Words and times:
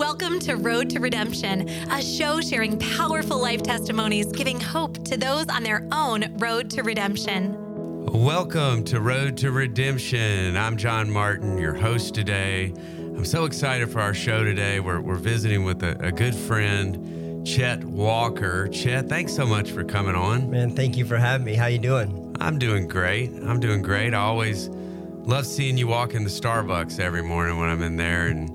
Welcome 0.00 0.40
to 0.40 0.56
Road 0.56 0.88
to 0.90 0.98
Redemption, 0.98 1.68
a 1.68 2.00
show 2.00 2.40
sharing 2.40 2.78
powerful 2.78 3.38
life 3.38 3.62
testimonies, 3.62 4.32
giving 4.32 4.58
hope 4.58 5.04
to 5.04 5.18
those 5.18 5.46
on 5.48 5.62
their 5.62 5.86
own 5.92 6.38
road 6.38 6.70
to 6.70 6.82
redemption. 6.82 7.54
Welcome 8.06 8.82
to 8.84 8.98
Road 8.98 9.36
to 9.36 9.50
Redemption. 9.50 10.56
I'm 10.56 10.78
John 10.78 11.10
Martin, 11.10 11.58
your 11.58 11.74
host 11.74 12.14
today. 12.14 12.72
I'm 12.96 13.26
so 13.26 13.44
excited 13.44 13.90
for 13.90 14.00
our 14.00 14.14
show 14.14 14.42
today. 14.42 14.80
We're, 14.80 15.02
we're 15.02 15.16
visiting 15.16 15.64
with 15.64 15.82
a, 15.82 15.98
a 16.02 16.10
good 16.10 16.34
friend, 16.34 17.46
Chet 17.46 17.84
Walker. 17.84 18.68
Chet, 18.68 19.06
thanks 19.06 19.34
so 19.34 19.44
much 19.44 19.70
for 19.70 19.84
coming 19.84 20.14
on. 20.14 20.50
Man, 20.50 20.74
thank 20.74 20.96
you 20.96 21.04
for 21.04 21.18
having 21.18 21.44
me. 21.44 21.52
How 21.52 21.66
you 21.66 21.78
doing? 21.78 22.34
I'm 22.40 22.58
doing 22.58 22.88
great. 22.88 23.32
I'm 23.44 23.60
doing 23.60 23.82
great. 23.82 24.14
I 24.14 24.20
always 24.20 24.70
love 24.70 25.44
seeing 25.44 25.76
you 25.76 25.88
walk 25.88 26.14
in 26.14 26.24
the 26.24 26.30
Starbucks 26.30 26.98
every 26.98 27.22
morning 27.22 27.58
when 27.58 27.68
I'm 27.68 27.82
in 27.82 27.96
there 27.96 28.28
and 28.28 28.48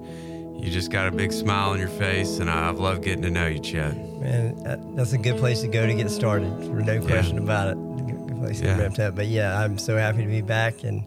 you 0.65 0.71
just 0.71 0.89
got 0.89 1.07
a 1.07 1.11
big 1.11 1.31
smile 1.31 1.69
on 1.69 1.79
your 1.79 1.87
face, 1.87 2.39
and 2.39 2.49
I've 2.49 2.79
loved 2.79 3.03
getting 3.03 3.21
to 3.21 3.29
know 3.29 3.45
you, 3.45 3.59
Chet. 3.59 3.95
Man, 3.95 4.95
that's 4.95 5.13
a 5.13 5.17
good 5.17 5.37
place 5.37 5.61
to 5.61 5.67
go 5.67 5.85
to 5.85 5.93
get 5.93 6.09
started, 6.09 6.49
no 6.49 7.01
question 7.01 7.37
yeah. 7.37 7.43
about 7.43 7.67
it. 7.69 8.07
Good 8.07 8.37
place 8.39 8.59
to 8.61 8.65
yeah. 8.65 8.89
get 8.89 8.99
up. 8.99 9.15
But 9.15 9.27
yeah, 9.27 9.61
I'm 9.61 9.77
so 9.77 9.95
happy 9.95 10.23
to 10.23 10.27
be 10.27 10.41
back 10.41 10.83
and 10.83 11.05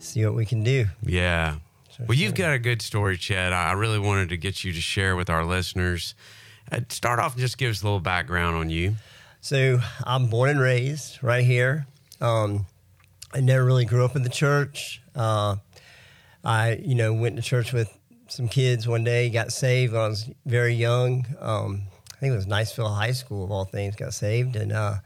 see 0.00 0.24
what 0.26 0.34
we 0.34 0.44
can 0.44 0.62
do. 0.62 0.84
Yeah. 1.02 1.56
Sure, 1.96 2.06
well, 2.06 2.18
you've 2.18 2.34
got 2.34 2.52
a 2.52 2.58
good 2.58 2.82
story, 2.82 3.16
Chet. 3.16 3.54
I 3.54 3.72
really 3.72 3.98
wanted 3.98 4.28
to 4.28 4.36
get 4.36 4.64
you 4.64 4.72
to 4.74 4.80
share 4.82 5.16
with 5.16 5.30
our 5.30 5.46
listeners. 5.46 6.14
Uh, 6.70 6.80
start 6.90 7.18
off 7.18 7.32
and 7.32 7.40
just 7.40 7.56
give 7.56 7.70
us 7.70 7.80
a 7.80 7.84
little 7.86 8.00
background 8.00 8.56
on 8.56 8.68
you. 8.68 8.96
So 9.40 9.80
I'm 10.04 10.26
born 10.26 10.50
and 10.50 10.60
raised 10.60 11.22
right 11.22 11.44
here. 11.44 11.86
Um, 12.20 12.66
I 13.32 13.40
never 13.40 13.64
really 13.64 13.86
grew 13.86 14.04
up 14.04 14.14
in 14.14 14.24
the 14.24 14.28
church. 14.28 15.00
Uh, 15.16 15.56
I, 16.44 16.80
you 16.82 16.94
know, 16.94 17.14
went 17.14 17.36
to 17.36 17.42
church 17.42 17.72
with 17.72 17.96
some 18.32 18.48
kids 18.48 18.86
one 18.86 19.04
day, 19.04 19.28
got 19.30 19.52
saved 19.52 19.92
when 19.92 20.02
I 20.02 20.08
was 20.08 20.30
very 20.46 20.74
young. 20.74 21.26
Um, 21.38 21.82
I 22.12 22.16
think 22.16 22.32
it 22.32 22.36
was 22.36 22.46
Niceville 22.46 22.94
High 22.94 23.12
School 23.12 23.44
of 23.44 23.50
all 23.50 23.64
things, 23.64 23.96
got 23.96 24.14
saved 24.14 24.56
and 24.56 24.72
uh, 24.72 24.96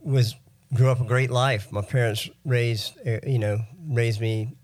was 0.00 0.34
grew 0.74 0.90
up 0.90 1.00
a 1.00 1.04
great 1.04 1.30
life. 1.30 1.72
My 1.72 1.82
parents 1.82 2.28
raised, 2.44 2.98
uh, 3.06 3.18
you 3.26 3.38
know, 3.38 3.60
raised 3.88 4.20
me 4.20 4.54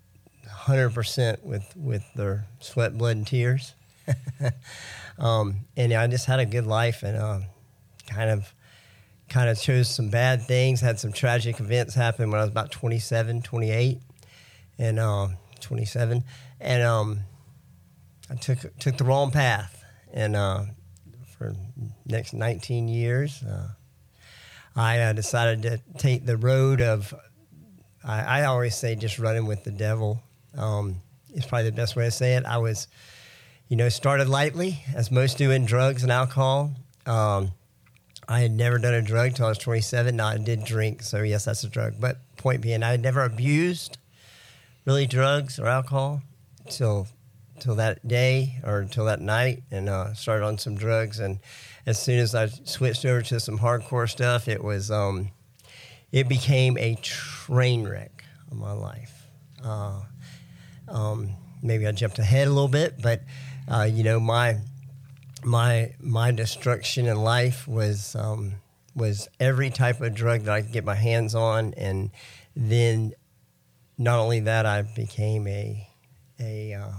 100% 0.46 1.42
with, 1.42 1.74
with 1.76 2.04
their 2.14 2.46
sweat, 2.60 2.96
blood, 2.96 3.16
and 3.16 3.26
tears. 3.26 3.74
um, 5.18 5.60
and 5.76 5.92
I 5.92 6.06
just 6.06 6.26
had 6.26 6.40
a 6.40 6.46
good 6.46 6.66
life 6.66 7.02
and 7.02 7.16
uh, 7.16 7.40
kind 8.06 8.30
of 8.30 8.54
kind 9.28 9.48
of 9.48 9.58
chose 9.58 9.88
some 9.88 10.10
bad 10.10 10.42
things, 10.42 10.82
had 10.82 11.00
some 11.00 11.10
tragic 11.12 11.58
events 11.58 11.94
happen 11.94 12.30
when 12.30 12.38
I 12.38 12.44
was 12.44 12.50
about 12.50 12.70
27, 12.70 13.40
28, 13.40 13.98
and 14.78 15.00
um, 15.00 15.36
27. 15.60 16.22
And 16.60 16.82
um, 16.82 17.20
I 18.30 18.36
took 18.36 18.78
took 18.78 18.96
the 18.96 19.04
wrong 19.04 19.30
path, 19.30 19.84
and 20.12 20.34
uh, 20.34 20.64
for 21.36 21.54
next 22.06 22.32
19 22.32 22.88
years, 22.88 23.42
uh, 23.42 23.68
I 24.74 25.00
uh, 25.00 25.12
decided 25.12 25.62
to 25.62 25.80
take 25.98 26.26
the 26.26 26.36
road 26.36 26.80
of. 26.80 27.14
I, 28.06 28.40
I, 28.40 28.44
always 28.44 28.74
say 28.74 28.96
just 28.96 29.18
running 29.18 29.46
with 29.46 29.64
the 29.64 29.70
devil. 29.70 30.22
Um, 30.58 31.00
is 31.34 31.46
probably 31.46 31.70
the 31.70 31.76
best 31.76 31.96
way 31.96 32.04
to 32.04 32.10
say 32.10 32.34
it. 32.34 32.44
I 32.44 32.58
was, 32.58 32.86
you 33.68 33.76
know, 33.76 33.88
started 33.88 34.28
lightly, 34.28 34.84
as 34.94 35.10
most 35.10 35.38
do 35.38 35.50
in 35.50 35.64
drugs 35.64 36.02
and 36.02 36.12
alcohol. 36.12 36.72
Um, 37.06 37.52
I 38.28 38.40
had 38.40 38.52
never 38.52 38.78
done 38.78 38.94
a 38.94 39.02
drug 39.02 39.28
until 39.28 39.46
I 39.46 39.48
was 39.50 39.58
27. 39.58 40.16
Now 40.16 40.28
I 40.28 40.38
did 40.38 40.64
drink, 40.64 41.02
so 41.02 41.22
yes, 41.22 41.44
that's 41.44 41.64
a 41.64 41.68
drug. 41.68 41.94
But 42.00 42.18
point 42.36 42.60
being, 42.60 42.82
I 42.82 42.90
had 42.90 43.02
never 43.02 43.24
abused 43.24 43.98
really 44.84 45.06
drugs 45.06 45.58
or 45.58 45.66
alcohol 45.66 46.22
until 46.64 47.08
till 47.60 47.76
that 47.76 48.06
day 48.06 48.60
or 48.64 48.80
until 48.80 49.04
that 49.06 49.20
night 49.20 49.62
and 49.70 49.88
uh, 49.88 50.14
started 50.14 50.44
on 50.44 50.58
some 50.58 50.74
drugs. 50.74 51.20
And 51.20 51.40
as 51.86 52.00
soon 52.00 52.18
as 52.18 52.34
I 52.34 52.46
switched 52.46 53.04
over 53.04 53.22
to 53.22 53.40
some 53.40 53.58
hardcore 53.58 54.08
stuff, 54.08 54.48
it 54.48 54.62
was 54.62 54.90
um, 54.90 55.30
it 56.12 56.28
became 56.28 56.78
a 56.78 56.94
train 56.96 57.86
wreck 57.86 58.24
of 58.50 58.56
my 58.56 58.72
life. 58.72 59.26
Uh, 59.62 60.00
um, 60.88 61.34
maybe 61.62 61.86
I 61.86 61.92
jumped 61.92 62.18
ahead 62.18 62.46
a 62.46 62.50
little 62.50 62.68
bit, 62.68 63.00
but 63.00 63.22
uh, 63.68 63.88
you 63.90 64.04
know 64.04 64.20
my 64.20 64.58
my 65.42 65.92
my 66.00 66.30
destruction 66.30 67.06
in 67.06 67.16
life 67.16 67.66
was 67.66 68.14
um, 68.14 68.54
was 68.94 69.28
every 69.40 69.70
type 69.70 70.00
of 70.00 70.14
drug 70.14 70.42
that 70.42 70.54
I 70.54 70.62
could 70.62 70.72
get 70.72 70.84
my 70.84 70.94
hands 70.94 71.34
on, 71.34 71.74
and 71.74 72.10
then 72.54 73.12
not 73.98 74.18
only 74.18 74.40
that, 74.40 74.66
I 74.66 74.82
became 74.82 75.46
a 75.46 75.88
a 76.38 76.74
uh, 76.74 76.92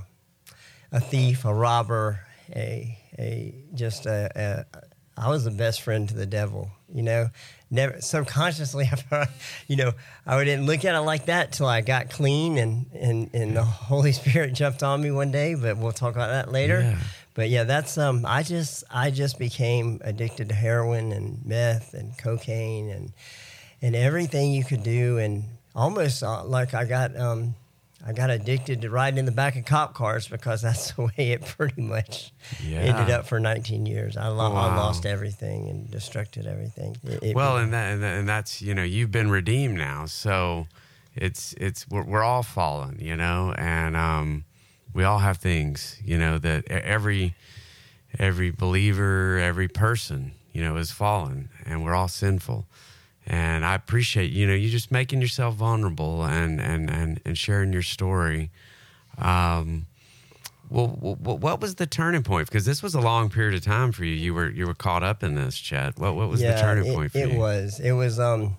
a 0.95 0.99
thief, 1.01 1.43
a 1.43 1.53
robber, 1.53 2.21
a 2.55 2.97
a 3.19 3.53
just 3.73 4.05
a, 4.05 4.65
a 4.73 4.77
I 5.17 5.29
was 5.29 5.43
the 5.43 5.51
best 5.51 5.81
friend 5.81 6.07
to 6.09 6.15
the 6.15 6.25
devil. 6.25 6.69
You 6.93 7.03
know, 7.03 7.29
never 7.69 7.99
subconsciously, 7.99 8.89
you 9.67 9.75
know, 9.75 9.91
I 10.25 10.41
didn't 10.43 10.65
look 10.65 10.85
at 10.85 10.95
it 10.95 11.01
like 11.01 11.25
that 11.25 11.51
till 11.51 11.67
I 11.67 11.81
got 11.81 12.09
clean 12.09 12.57
and 12.57 12.85
and 12.93 13.29
and 13.33 13.57
the 13.57 13.63
Holy 13.63 14.11
Spirit 14.13 14.53
jumped 14.53 14.83
on 14.83 15.01
me 15.01 15.11
one 15.11 15.31
day. 15.31 15.55
But 15.55 15.77
we'll 15.77 15.91
talk 15.91 16.15
about 16.15 16.29
that 16.29 16.51
later. 16.51 16.79
Yeah. 16.79 16.99
But 17.33 17.49
yeah, 17.49 17.65
that's 17.65 17.97
um. 17.97 18.25
I 18.25 18.43
just 18.43 18.85
I 18.89 19.11
just 19.11 19.37
became 19.37 19.99
addicted 20.01 20.49
to 20.49 20.55
heroin 20.55 21.11
and 21.11 21.45
meth 21.45 21.93
and 21.93 22.17
cocaine 22.17 22.89
and 22.89 23.11
and 23.81 23.95
everything 23.95 24.53
you 24.53 24.63
could 24.63 24.83
do 24.83 25.17
and 25.17 25.43
almost 25.75 26.23
uh, 26.23 26.45
like 26.45 26.73
I 26.73 26.85
got 26.85 27.17
um 27.17 27.55
I 28.07 28.13
got 28.13 28.29
addicted 28.29 28.81
to 28.81 28.91
riding 28.91 29.17
in 29.17 29.25
the 29.25 29.31
back 29.31 29.55
of 29.55 29.65
cop 29.65 29.95
cars 29.95 30.27
because 30.27 30.61
that's 30.61 30.91
the 30.93 31.03
way 31.03 31.31
it 31.31 31.43
pretty 31.43 31.81
much 31.81 32.31
yeah. 32.63 32.79
ended 32.79 33.09
up 33.09 33.25
for 33.25 33.39
19 33.39 33.85
years. 33.87 34.15
I, 34.15 34.27
lo- 34.27 34.53
wow. 34.53 34.69
I 34.69 34.75
lost 34.75 35.05
everything 35.05 35.67
and 35.69 35.89
destructed 35.89 36.45
everything. 36.45 36.95
It, 37.03 37.23
it 37.23 37.35
well, 37.35 37.57
and, 37.57 37.73
that, 37.73 37.99
and 37.99 38.29
that's 38.29 38.61
you 38.61 38.75
know 38.75 38.83
you've 38.83 39.11
been 39.11 39.31
redeemed 39.31 39.77
now, 39.77 40.05
so 40.05 40.67
it's 41.15 41.53
it's 41.53 41.89
we're, 41.89 42.03
we're 42.03 42.23
all 42.23 42.43
fallen, 42.43 42.99
you 42.99 43.15
know, 43.15 43.53
and 43.57 43.95
um, 43.95 44.45
we 44.93 45.03
all 45.03 45.19
have 45.19 45.37
things, 45.37 45.99
you 46.05 46.17
know, 46.17 46.37
that 46.37 46.69
every 46.69 47.33
every 48.19 48.51
believer, 48.51 49.39
every 49.39 49.67
person, 49.67 50.33
you 50.53 50.63
know, 50.63 50.77
is 50.77 50.91
fallen, 50.91 51.49
and 51.65 51.83
we're 51.83 51.95
all 51.95 52.07
sinful 52.07 52.67
and 53.27 53.65
I 53.65 53.75
appreciate 53.75 54.31
you 54.31 54.47
know 54.47 54.53
you 54.53 54.69
just 54.69 54.91
making 54.91 55.21
yourself 55.21 55.55
vulnerable 55.55 56.23
and 56.23 56.61
and 56.61 56.89
and, 56.89 57.21
and 57.25 57.37
sharing 57.37 57.73
your 57.73 57.81
story. 57.81 58.51
Um, 59.17 59.87
well, 60.69 60.87
what 60.87 61.61
was 61.61 61.75
the 61.75 61.85
turning 61.85 62.23
point? 62.23 62.47
Because 62.47 62.65
this 62.65 62.81
was 62.81 62.95
a 62.95 63.01
long 63.01 63.29
period 63.29 63.53
of 63.53 63.63
time 63.63 63.91
for 63.91 64.03
you. 64.03 64.13
You 64.13 64.33
were 64.33 64.49
you 64.49 64.65
were 64.65 64.73
caught 64.73 65.03
up 65.03 65.23
in 65.23 65.35
this, 65.35 65.57
Chet. 65.57 65.99
What 65.99 66.15
what 66.15 66.29
was 66.29 66.41
yeah, 66.41 66.53
the 66.53 66.61
turning 66.61 66.91
it, 66.91 66.95
point 66.95 67.11
for 67.11 67.19
it 67.19 67.29
you? 67.29 67.35
It 67.35 67.37
was 67.37 67.79
it 67.79 67.91
was 67.91 68.19
um, 68.19 68.57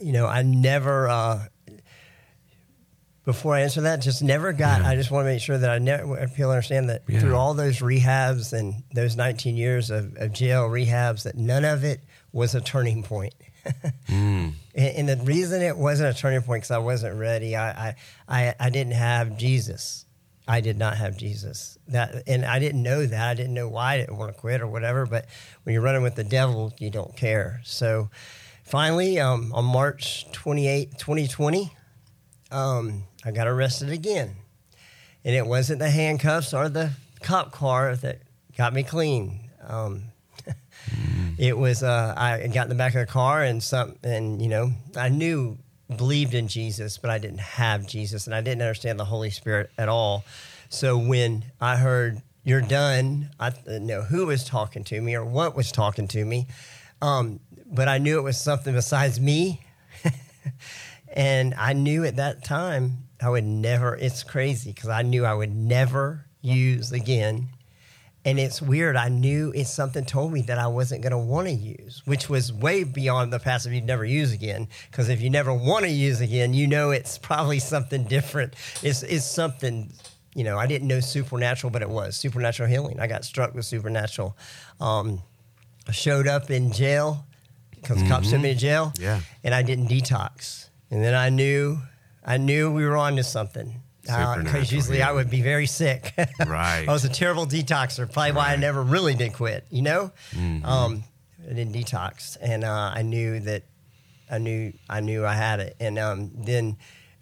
you 0.00 0.12
know, 0.12 0.26
I 0.26 0.42
never. 0.42 1.08
Uh, 1.08 1.46
before 3.26 3.54
I 3.54 3.60
answer 3.60 3.82
that, 3.82 4.00
just 4.00 4.22
never 4.22 4.52
got. 4.52 4.80
Yeah. 4.80 4.88
I 4.88 4.96
just 4.96 5.10
want 5.10 5.26
to 5.26 5.30
make 5.30 5.42
sure 5.42 5.56
that 5.56 5.70
I 5.70 5.78
never 5.78 6.26
people 6.28 6.50
understand 6.50 6.88
that 6.88 7.02
yeah. 7.06 7.20
through 7.20 7.36
all 7.36 7.52
those 7.52 7.78
rehabs 7.78 8.52
and 8.52 8.82
those 8.92 9.14
19 9.14 9.56
years 9.56 9.90
of, 9.90 10.16
of 10.16 10.32
jail 10.32 10.68
rehabs, 10.68 11.24
that 11.24 11.36
none 11.36 11.66
of 11.66 11.84
it 11.84 12.00
was 12.32 12.54
a 12.54 12.60
turning 12.60 13.02
point 13.02 13.34
mm. 14.08 14.52
and, 14.74 15.08
the 15.08 15.16
reason 15.24 15.62
it 15.62 15.76
wasn't 15.76 16.16
a 16.16 16.18
turning 16.18 16.42
point 16.42 16.62
because 16.62 16.70
I 16.70 16.78
wasn't 16.78 17.18
ready. 17.18 17.56
I, 17.56 17.70
I, 17.70 17.94
I, 18.28 18.54
I 18.58 18.70
didn't 18.70 18.94
have 18.94 19.36
Jesus. 19.36 20.06
I 20.46 20.60
did 20.60 20.78
not 20.78 20.96
have 20.96 21.16
Jesus. 21.16 21.78
That, 21.88 22.24
and 22.26 22.44
I 22.44 22.58
didn't 22.58 22.82
know 22.82 23.06
that. 23.06 23.30
I 23.30 23.34
didn't 23.34 23.54
know 23.54 23.68
why 23.68 23.94
I 23.94 23.96
didn't 23.98 24.16
want 24.16 24.34
to 24.34 24.40
quit 24.40 24.60
or 24.60 24.66
whatever. 24.66 25.06
But 25.06 25.26
when 25.62 25.74
you're 25.74 25.82
running 25.82 26.02
with 26.02 26.16
the 26.16 26.24
devil, 26.24 26.72
you 26.78 26.90
don't 26.90 27.16
care. 27.16 27.60
So 27.64 28.10
finally, 28.64 29.20
um, 29.20 29.52
on 29.52 29.64
March 29.64 30.30
28, 30.32 30.98
2020, 30.98 31.72
um, 32.50 33.04
I 33.24 33.30
got 33.30 33.46
arrested 33.46 33.90
again. 33.90 34.36
And 35.24 35.36
it 35.36 35.46
wasn't 35.46 35.78
the 35.78 35.90
handcuffs 35.90 36.54
or 36.54 36.68
the 36.68 36.92
cop 37.22 37.52
car 37.52 37.94
that 37.96 38.20
got 38.56 38.72
me 38.72 38.82
clean. 38.82 39.50
Um, 39.66 40.04
it 41.38 41.56
was 41.56 41.82
uh, 41.82 42.14
I 42.16 42.46
got 42.48 42.64
in 42.64 42.68
the 42.68 42.74
back 42.74 42.94
of 42.94 43.00
the 43.00 43.12
car 43.12 43.42
and 43.42 43.62
some 43.62 43.96
and 44.02 44.40
you 44.40 44.48
know 44.48 44.72
I 44.96 45.08
knew 45.08 45.58
believed 45.96 46.34
in 46.34 46.48
Jesus, 46.48 46.98
but 46.98 47.10
I 47.10 47.18
didn't 47.18 47.40
have 47.40 47.86
Jesus 47.86 48.26
and 48.26 48.34
I 48.34 48.40
didn't 48.40 48.62
understand 48.62 48.98
the 48.98 49.04
Holy 49.04 49.30
Spirit 49.30 49.70
at 49.76 49.88
all. 49.88 50.24
So 50.68 50.96
when 50.96 51.44
I 51.60 51.76
heard 51.76 52.22
you're 52.44 52.60
done, 52.60 53.30
I 53.40 53.50
didn't 53.50 53.86
know 53.86 54.02
who 54.02 54.26
was 54.26 54.44
talking 54.44 54.84
to 54.84 55.00
me 55.00 55.14
or 55.14 55.24
what 55.24 55.56
was 55.56 55.72
talking 55.72 56.08
to 56.08 56.24
me, 56.24 56.46
um, 57.02 57.40
but 57.66 57.88
I 57.88 57.98
knew 57.98 58.18
it 58.18 58.22
was 58.22 58.40
something 58.40 58.74
besides 58.74 59.20
me, 59.20 59.62
and 61.12 61.54
I 61.54 61.72
knew 61.72 62.04
at 62.04 62.16
that 62.16 62.44
time 62.44 63.04
I 63.20 63.28
would 63.28 63.44
never. 63.44 63.96
It's 63.96 64.22
crazy 64.22 64.72
because 64.72 64.88
I 64.88 65.02
knew 65.02 65.24
I 65.24 65.34
would 65.34 65.54
never 65.54 66.26
use 66.40 66.92
again 66.92 67.48
and 68.24 68.38
it's 68.38 68.60
weird. 68.60 68.96
I 68.96 69.08
knew 69.08 69.52
it's 69.54 69.70
something 69.70 70.04
told 70.04 70.32
me 70.32 70.42
that 70.42 70.58
I 70.58 70.66
wasn't 70.66 71.02
going 71.02 71.12
to 71.12 71.18
want 71.18 71.48
to 71.48 71.54
use, 71.54 72.02
which 72.04 72.28
was 72.28 72.52
way 72.52 72.84
beyond 72.84 73.32
the 73.32 73.38
passive 73.38 73.72
you'd 73.72 73.84
never 73.84 74.04
use 74.04 74.32
again. 74.32 74.68
Because 74.90 75.08
if 75.08 75.20
you 75.20 75.30
never 75.30 75.54
want 75.54 75.84
to 75.84 75.90
use 75.90 76.20
again, 76.20 76.52
you 76.52 76.66
know 76.66 76.90
it's 76.90 77.16
probably 77.18 77.58
something 77.58 78.04
different. 78.04 78.54
It's, 78.82 79.02
it's 79.02 79.24
something 79.24 79.92
you 80.34 80.44
know, 80.44 80.58
I 80.58 80.66
didn't 80.66 80.88
know 80.88 81.00
supernatural, 81.00 81.70
but 81.70 81.82
it 81.82 81.90
was 81.90 82.16
supernatural 82.16 82.68
healing. 82.68 83.00
I 83.00 83.06
got 83.06 83.24
struck 83.24 83.54
with 83.54 83.64
supernatural. 83.64 84.36
Um, 84.80 85.22
I 85.88 85.92
showed 85.92 86.28
up 86.28 86.50
in 86.50 86.72
jail 86.72 87.26
because 87.72 88.00
the 88.02 88.08
cops 88.08 88.30
sent 88.30 88.42
me 88.42 88.54
to 88.54 88.58
jail. 88.58 88.92
Yeah. 88.98 89.20
And 89.42 89.54
I 89.54 89.62
didn't 89.62 89.88
detox. 89.88 90.68
And 90.90 91.02
then 91.02 91.14
I 91.14 91.30
knew, 91.30 91.78
I 92.24 92.36
knew 92.36 92.70
we 92.72 92.84
were 92.84 92.96
on 92.96 93.16
to 93.16 93.24
something. 93.24 93.80
Because 94.10 94.34
Supernatural 94.34 94.74
usually 94.76 95.02
I 95.02 95.12
would 95.12 95.30
be 95.30 95.42
very 95.42 95.66
sick. 95.66 96.12
Right. 96.46 96.84
I 96.88 96.92
was 96.92 97.04
a 97.04 97.08
terrible 97.08 97.46
detoxer. 97.46 98.10
Probably 98.12 98.32
why 98.32 98.48
I 98.48 98.52
Mm-hmm. 98.52 98.60
never 98.60 98.82
really 98.82 99.14
did 99.14 99.32
quit. 99.34 99.66
You 99.70 99.82
know, 99.82 100.12
um, 100.64 101.04
I 101.48 101.52
didn't 101.54 101.74
detox, 101.74 102.36
and 102.40 102.64
uh, 102.64 102.92
I 102.94 103.02
knew 103.02 103.40
that 103.40 103.62
I 104.30 104.38
knew 104.38 104.72
I 104.88 105.00
knew 105.00 105.24
I 105.26 105.34
had 105.34 105.60
it, 105.60 105.76
and 105.80 105.98
um, 105.98 106.30
then 106.34 106.76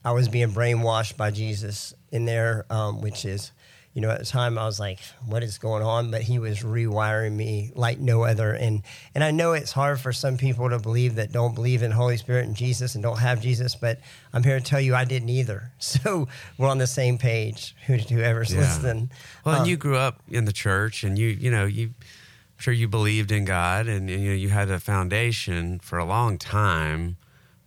I 0.04 0.12
was 0.12 0.28
being 0.28 0.50
brainwashed 0.52 1.16
by 1.16 1.30
Jesus 1.30 1.94
in 2.10 2.24
there, 2.24 2.64
um, 2.70 3.00
which 3.00 3.24
is, 3.24 3.52
you 3.98 4.02
know, 4.02 4.10
at 4.10 4.20
the 4.20 4.24
time 4.24 4.56
I 4.58 4.64
was 4.64 4.78
like, 4.78 5.00
"What 5.26 5.42
is 5.42 5.58
going 5.58 5.82
on?" 5.82 6.12
But 6.12 6.22
he 6.22 6.38
was 6.38 6.60
rewiring 6.60 7.32
me 7.32 7.72
like 7.74 7.98
no 7.98 8.22
other, 8.22 8.52
and 8.52 8.82
and 9.12 9.24
I 9.24 9.32
know 9.32 9.54
it's 9.54 9.72
hard 9.72 9.98
for 9.98 10.12
some 10.12 10.36
people 10.36 10.70
to 10.70 10.78
believe 10.78 11.16
that 11.16 11.32
don't 11.32 11.52
believe 11.52 11.82
in 11.82 11.90
Holy 11.90 12.16
Spirit 12.16 12.46
and 12.46 12.54
Jesus 12.54 12.94
and 12.94 13.02
don't 13.02 13.18
have 13.18 13.42
Jesus, 13.42 13.74
but 13.74 13.98
I'm 14.32 14.44
here 14.44 14.56
to 14.60 14.64
tell 14.64 14.80
you 14.80 14.94
I 14.94 15.04
didn't 15.04 15.30
either. 15.30 15.72
So 15.80 16.28
we're 16.56 16.68
on 16.68 16.78
the 16.78 16.86
same 16.86 17.18
page. 17.18 17.74
Who, 17.88 17.94
whoever's 17.96 18.54
Yeah. 18.54 18.60
listening, 18.60 19.10
Well, 19.44 19.56
and 19.56 19.64
Uh, 19.64 19.68
you 19.68 19.76
grew 19.76 19.96
up 19.96 20.20
in 20.28 20.44
the 20.44 20.52
church, 20.52 21.02
and 21.02 21.18
you, 21.18 21.26
you 21.30 21.50
know, 21.50 21.66
you, 21.66 21.86
I'm 21.88 22.58
sure 22.58 22.72
you 22.72 22.86
believed 22.86 23.32
in 23.32 23.44
God, 23.44 23.88
and, 23.88 24.08
and 24.08 24.22
you 24.22 24.28
know, 24.30 24.36
you 24.36 24.50
had 24.50 24.70
a 24.70 24.78
foundation 24.78 25.80
for 25.80 25.98
a 25.98 26.04
long 26.04 26.38
time, 26.38 27.16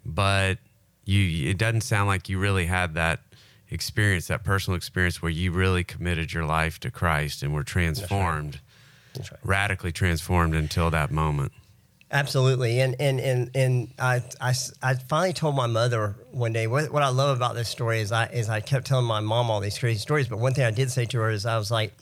but 0.05 0.59
you, 1.03 1.49
it 1.49 1.57
doesn't 1.57 1.81
sound 1.81 2.07
like 2.07 2.29
you 2.29 2.39
really 2.39 2.67
had 2.67 2.93
that 2.93 3.19
experience, 3.71 4.27
that 4.27 4.43
personal 4.43 4.75
experience 4.75 5.21
where 5.21 5.31
you 5.31 5.51
really 5.51 5.83
committed 5.83 6.33
your 6.33 6.45
life 6.45 6.79
to 6.81 6.91
Christ 6.91 7.41
and 7.41 7.53
were 7.53 7.63
transformed, 7.63 8.59
That's 9.13 9.31
right. 9.31 9.39
radically 9.43 9.91
transformed 9.91 10.53
until 10.53 10.91
that 10.91 11.09
moment. 11.09 11.53
Absolutely, 12.13 12.81
and 12.81 12.97
and 12.99 13.21
and 13.21 13.49
and 13.55 13.93
I, 13.97 14.21
I, 14.41 14.53
I 14.83 14.95
finally 14.95 15.31
told 15.31 15.55
my 15.55 15.67
mother 15.67 16.15
one 16.31 16.51
day. 16.51 16.67
What, 16.67 16.91
what 16.91 17.03
I 17.03 17.07
love 17.07 17.37
about 17.37 17.55
this 17.55 17.69
story 17.69 18.01
is 18.01 18.11
I 18.11 18.25
is 18.25 18.49
I 18.49 18.59
kept 18.59 18.85
telling 18.85 19.05
my 19.05 19.21
mom 19.21 19.49
all 19.49 19.61
these 19.61 19.79
crazy 19.79 19.99
stories. 19.99 20.27
But 20.27 20.39
one 20.39 20.53
thing 20.53 20.65
I 20.65 20.71
did 20.71 20.91
say 20.91 21.05
to 21.05 21.19
her 21.19 21.29
is 21.29 21.45
I 21.45 21.57
was 21.57 21.71
like, 21.71 21.93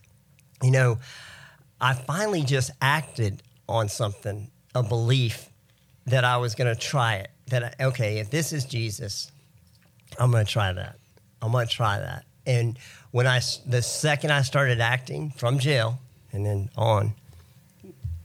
you 0.63 0.71
know, 0.71 0.97
I 1.79 1.93
finally 1.93 2.41
just 2.41 2.71
acted 2.81 3.43
on 3.67 3.87
something, 3.87 4.49
a 4.73 4.81
belief 4.81 5.47
that 6.07 6.25
I 6.25 6.37
was 6.37 6.55
going 6.55 6.73
to 6.73 6.79
try 6.79 7.17
it. 7.17 7.29
That 7.49 7.75
I, 7.79 7.83
okay, 7.85 8.17
if 8.17 8.31
this 8.31 8.51
is 8.51 8.65
Jesus, 8.65 9.31
I'm 10.17 10.31
going 10.31 10.43
to 10.43 10.51
try 10.51 10.73
that. 10.73 10.98
I'm 11.41 11.51
going 11.51 11.67
to 11.67 11.73
try 11.73 11.99
that. 11.99 12.25
And 12.45 12.77
when 13.11 13.27
I 13.27 13.41
the 13.65 13.81
second 13.81 14.31
I 14.31 14.41
started 14.41 14.81
acting 14.81 15.31
from 15.31 15.59
jail 15.59 15.99
and 16.31 16.45
then 16.45 16.69
on, 16.77 17.13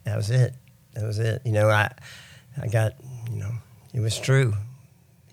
that 0.05 0.17
was 0.17 0.31
it. 0.31 0.55
That 0.95 1.05
was 1.05 1.19
it. 1.19 1.43
You 1.45 1.53
know, 1.53 1.69
I 1.69 1.91
I 2.61 2.69
got 2.69 2.93
you 3.31 3.37
know 3.39 3.51
it 3.93 4.01
was 4.01 4.19
true. 4.19 4.55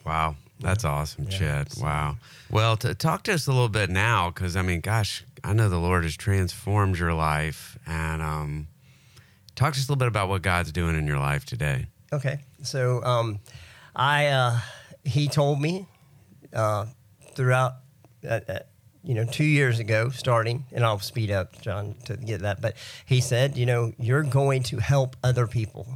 Wow, 0.06 0.36
that's 0.60 0.84
awesome, 0.84 1.26
Yeah, 1.26 1.38
Chet. 1.38 1.72
so- 1.74 1.84
Wow. 1.84 2.18
Well, 2.50 2.76
to 2.78 2.94
talk 2.96 3.24
to 3.24 3.34
us 3.34 3.48
a 3.48 3.52
little 3.52 3.70
bit 3.70 3.90
now, 3.90 4.30
because 4.30 4.56
I 4.56 4.62
mean, 4.62 4.82
gosh, 4.82 5.24
I 5.44 5.54
know 5.54 5.70
the 5.70 5.78
Lord 5.80 6.04
has 6.04 6.18
transformed 6.18 6.98
your 6.98 7.14
life, 7.14 7.78
and 7.86 8.22
um, 8.22 8.68
talk 9.56 9.74
to 9.74 9.80
us 9.80 9.88
a 9.88 9.92
little 9.92 10.00
bit 10.00 10.08
about 10.08 10.28
what 10.28 10.42
God's 10.42 10.72
doing 10.72 10.96
in 10.98 11.08
your 11.08 11.20
life 11.20 11.46
today. 11.46 11.86
Okay, 12.12 12.40
so 12.64 13.02
um, 13.04 13.40
I 13.96 14.28
uh, 14.28 14.60
he 15.06 15.28
told 15.28 15.62
me 15.62 15.86
uh, 16.54 16.86
throughout 17.34 17.74
uh, 18.28 18.40
uh, 18.48 18.60
you 19.04 19.14
know 19.14 19.26
two 19.26 19.44
years 19.44 19.80
ago 19.80 20.10
starting, 20.10 20.66
and 20.72 20.84
I'll 20.84 21.00
speed 21.00 21.32
up 21.32 21.62
John 21.62 21.96
to 22.06 22.18
get 22.18 22.42
that, 22.42 22.62
but 22.62 22.76
he 23.06 23.22
said 23.22 23.58
you 23.58 23.66
know 23.66 23.94
you're 23.98 24.24
going 24.24 24.64
to 24.64 24.78
help 24.78 25.16
other 25.24 25.48
people. 25.48 25.88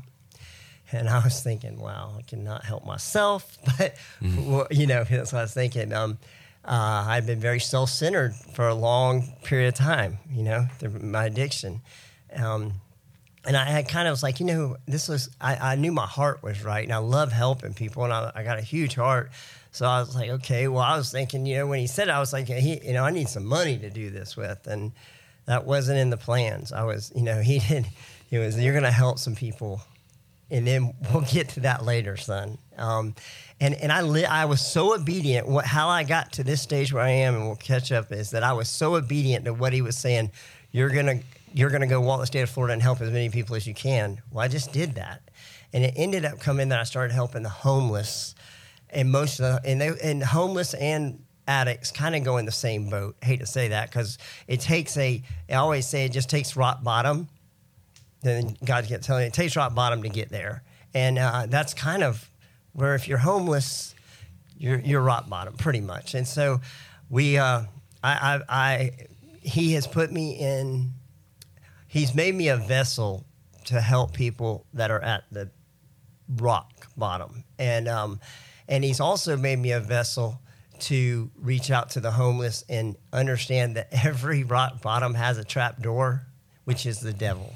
And 0.91 1.09
I 1.09 1.21
was 1.23 1.41
thinking, 1.41 1.79
wow, 1.79 2.13
I 2.17 2.21
cannot 2.21 2.63
help 2.63 2.85
myself. 2.85 3.57
But, 3.77 3.95
well, 4.21 4.67
you 4.69 4.87
know, 4.87 5.03
that's 5.03 5.33
what 5.33 5.39
I 5.39 5.41
was 5.41 5.53
thinking. 5.53 5.91
Um, 5.91 6.19
uh, 6.63 7.05
I've 7.07 7.25
been 7.25 7.39
very 7.39 7.59
self 7.59 7.89
centered 7.89 8.33
for 8.53 8.67
a 8.67 8.73
long 8.73 9.33
period 9.43 9.67
of 9.67 9.73
time, 9.75 10.17
you 10.31 10.43
know, 10.43 10.67
through 10.79 10.99
my 10.99 11.25
addiction. 11.25 11.81
Um, 12.35 12.73
and 13.45 13.55
I 13.55 13.65
had 13.65 13.87
kind 13.87 14.07
of 14.07 14.13
was 14.13 14.23
like, 14.23 14.39
you 14.39 14.45
know, 14.45 14.77
this 14.87 15.07
was, 15.07 15.29
I, 15.39 15.73
I 15.73 15.75
knew 15.75 15.91
my 15.91 16.07
heart 16.07 16.41
was 16.41 16.63
right. 16.63 16.83
And 16.83 16.93
I 16.93 16.97
love 16.97 17.31
helping 17.31 17.73
people. 17.73 18.03
And 18.03 18.11
I, 18.11 18.31
I 18.33 18.43
got 18.43 18.57
a 18.57 18.61
huge 18.61 18.95
heart. 18.95 19.31
So 19.75 19.85
I 19.85 19.99
was 19.99 20.15
like, 20.15 20.29
okay, 20.29 20.67
well, 20.67 20.83
I 20.83 20.97
was 20.97 21.11
thinking, 21.11 21.45
you 21.45 21.57
know, 21.57 21.67
when 21.67 21.79
he 21.79 21.87
said 21.87 22.07
it, 22.07 22.11
I 22.11 22.19
was 22.19 22.33
like, 22.33 22.47
he, 22.47 22.79
you 22.85 22.93
know, 22.93 23.03
I 23.03 23.11
need 23.11 23.29
some 23.29 23.45
money 23.45 23.77
to 23.77 23.89
do 23.89 24.09
this 24.09 24.37
with. 24.37 24.67
And 24.67 24.91
that 25.45 25.65
wasn't 25.65 25.99
in 25.99 26.09
the 26.09 26.17
plans. 26.17 26.71
I 26.71 26.83
was, 26.83 27.11
you 27.15 27.23
know, 27.23 27.41
he 27.41 27.59
did, 27.59 27.85
he 28.29 28.37
was, 28.37 28.59
you're 28.59 28.73
going 28.73 28.83
to 28.83 28.91
help 28.91 29.19
some 29.19 29.35
people 29.35 29.81
and 30.51 30.65
then 30.65 30.93
we'll 31.13 31.23
get 31.23 31.49
to 31.49 31.61
that 31.61 31.83
later, 31.83 32.17
son. 32.17 32.57
Um, 32.77 33.15
and 33.59 33.73
and 33.75 33.91
I 33.91 34.01
li- 34.01 34.25
I 34.25 34.45
was 34.45 34.61
so 34.61 34.93
obedient. 34.93 35.47
What 35.47 35.65
how 35.65 35.87
I 35.87 36.03
got 36.03 36.33
to 36.33 36.43
this 36.43 36.61
stage 36.61 36.91
where 36.91 37.03
I 37.03 37.09
am, 37.09 37.35
and 37.35 37.45
we'll 37.45 37.55
catch 37.55 37.91
up, 37.91 38.11
is 38.11 38.31
that 38.31 38.43
I 38.43 38.53
was 38.53 38.67
so 38.67 38.95
obedient 38.95 39.45
to 39.45 39.53
what 39.53 39.71
he 39.71 39.81
was 39.81 39.97
saying. 39.97 40.31
You're 40.71 40.89
gonna 40.89 41.21
you're 41.53 41.69
gonna 41.69 41.87
go 41.87 42.01
walk 42.01 42.19
the 42.19 42.27
state 42.27 42.41
of 42.41 42.49
Florida 42.49 42.73
and 42.73 42.81
help 42.81 42.99
as 42.99 43.11
many 43.11 43.29
people 43.29 43.55
as 43.55 43.65
you 43.65 43.73
can. 43.73 44.21
Well, 44.31 44.43
I 44.43 44.49
just 44.49 44.73
did 44.73 44.95
that, 44.95 45.21
and 45.71 45.85
it 45.85 45.93
ended 45.95 46.25
up 46.25 46.39
coming 46.39 46.69
that 46.69 46.79
I 46.79 46.83
started 46.83 47.13
helping 47.13 47.43
the 47.43 47.49
homeless, 47.49 48.34
and 48.95 49.11
most 49.11 49.39
of 49.39 49.61
the 49.63 49.69
and 49.69 49.79
they 49.79 49.91
and 50.03 50.23
homeless 50.23 50.73
and 50.73 51.23
addicts 51.47 51.91
kind 51.91 52.15
of 52.15 52.23
go 52.23 52.37
in 52.37 52.45
the 52.45 52.51
same 52.51 52.89
boat. 52.89 53.15
hate 53.21 53.41
to 53.41 53.45
say 53.45 53.67
that 53.67 53.89
because 53.89 54.17
it 54.47 54.59
takes 54.61 54.97
a. 54.97 55.21
I 55.49 55.53
always 55.53 55.85
say 55.87 56.05
it 56.05 56.11
just 56.11 56.29
takes 56.29 56.55
rock 56.55 56.83
bottom 56.83 57.27
then 58.25 58.57
God 58.65 58.85
kept 58.85 59.03
telling 59.03 59.21
me 59.21 59.27
it 59.27 59.33
takes 59.33 59.55
rock 59.55 59.75
bottom 59.75 60.01
to 60.01 60.09
get 60.09 60.29
there, 60.29 60.63
and 60.95 61.19
uh, 61.19 61.45
that's 61.47 61.75
kind 61.75 62.03
of 62.03 62.27
where 62.73 62.95
if 62.95 63.07
you're 63.07 63.19
homeless, 63.19 63.93
you're 64.57 64.79
you're 64.79 65.01
rock 65.01 65.29
bottom 65.29 65.53
pretty 65.53 65.79
much. 65.79 66.15
And 66.15 66.27
so 66.27 66.59
we, 67.07 67.37
uh, 67.37 67.61
I, 68.03 68.39
I, 68.39 68.41
I, 68.49 68.91
he 69.41 69.73
has 69.73 69.85
put 69.85 70.11
me 70.11 70.31
in. 70.39 70.91
He's 71.87 72.15
made 72.15 72.33
me 72.33 72.47
a 72.47 72.57
vessel 72.57 73.25
to 73.65 73.79
help 73.79 74.13
people 74.13 74.65
that 74.73 74.89
are 74.89 75.01
at 75.01 75.25
the 75.31 75.51
rock 76.27 76.87
bottom, 76.97 77.43
and 77.59 77.87
um, 77.87 78.19
and 78.67 78.83
he's 78.83 78.99
also 78.99 79.37
made 79.37 79.59
me 79.59 79.71
a 79.71 79.79
vessel 79.79 80.41
to 80.77 81.29
reach 81.37 81.71
out 81.71 81.91
to 81.91 81.99
the 81.99 82.11
homeless 82.11 82.63
and 82.67 82.95
understand 83.13 83.75
that 83.77 83.87
every 84.05 84.43
rock 84.43 84.81
bottom 84.81 85.13
has 85.13 85.37
a 85.37 85.43
trap 85.43 85.81
door, 85.81 86.23
which 86.65 86.85
is 86.85 86.99
the 86.99 87.13
devil 87.13 87.53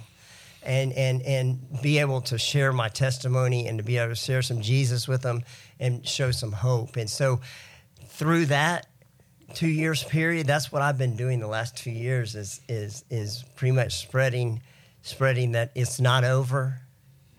and 0.63 0.91
and 0.93 1.21
and 1.21 1.81
be 1.81 1.99
able 1.99 2.21
to 2.21 2.37
share 2.37 2.73
my 2.73 2.89
testimony 2.89 3.67
and 3.67 3.77
to 3.77 3.83
be 3.83 3.97
able 3.97 4.09
to 4.09 4.15
share 4.15 4.41
some 4.41 4.61
Jesus 4.61 5.07
with 5.07 5.21
them 5.21 5.43
and 5.79 6.05
show 6.07 6.31
some 6.31 6.51
hope. 6.51 6.95
And 6.97 7.09
so 7.09 7.39
through 8.05 8.47
that 8.47 8.87
two 9.53 9.67
years 9.67 10.03
period, 10.03 10.47
that's 10.47 10.71
what 10.71 10.81
I've 10.81 10.97
been 10.97 11.15
doing 11.15 11.39
the 11.39 11.47
last 11.47 11.77
two 11.77 11.91
years 11.91 12.35
is 12.35 12.61
is 12.67 13.03
is 13.09 13.43
pretty 13.55 13.71
much 13.71 13.99
spreading 13.99 14.61
spreading 15.01 15.53
that 15.53 15.71
it's 15.75 15.99
not 15.99 16.23
over. 16.23 16.81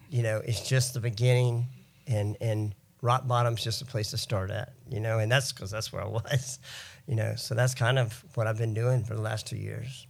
You 0.08 0.22
know, 0.22 0.42
it's 0.44 0.66
just 0.66 0.94
the 0.94 1.00
beginning 1.00 1.66
and 2.06 2.36
and 2.40 2.74
rock 3.02 3.26
bottom's 3.26 3.62
just 3.62 3.82
a 3.82 3.84
place 3.84 4.10
to 4.10 4.18
start 4.18 4.50
at, 4.50 4.72
you 4.88 5.00
know, 5.00 5.18
and 5.18 5.30
that's 5.30 5.52
because 5.52 5.70
that's 5.70 5.92
where 5.92 6.02
I 6.02 6.08
was, 6.08 6.58
you 7.06 7.16
know. 7.16 7.34
So 7.36 7.54
that's 7.54 7.74
kind 7.74 7.98
of 7.98 8.24
what 8.34 8.46
I've 8.46 8.58
been 8.58 8.74
doing 8.74 9.04
for 9.04 9.14
the 9.14 9.22
last 9.22 9.46
two 9.46 9.56
years. 9.56 10.06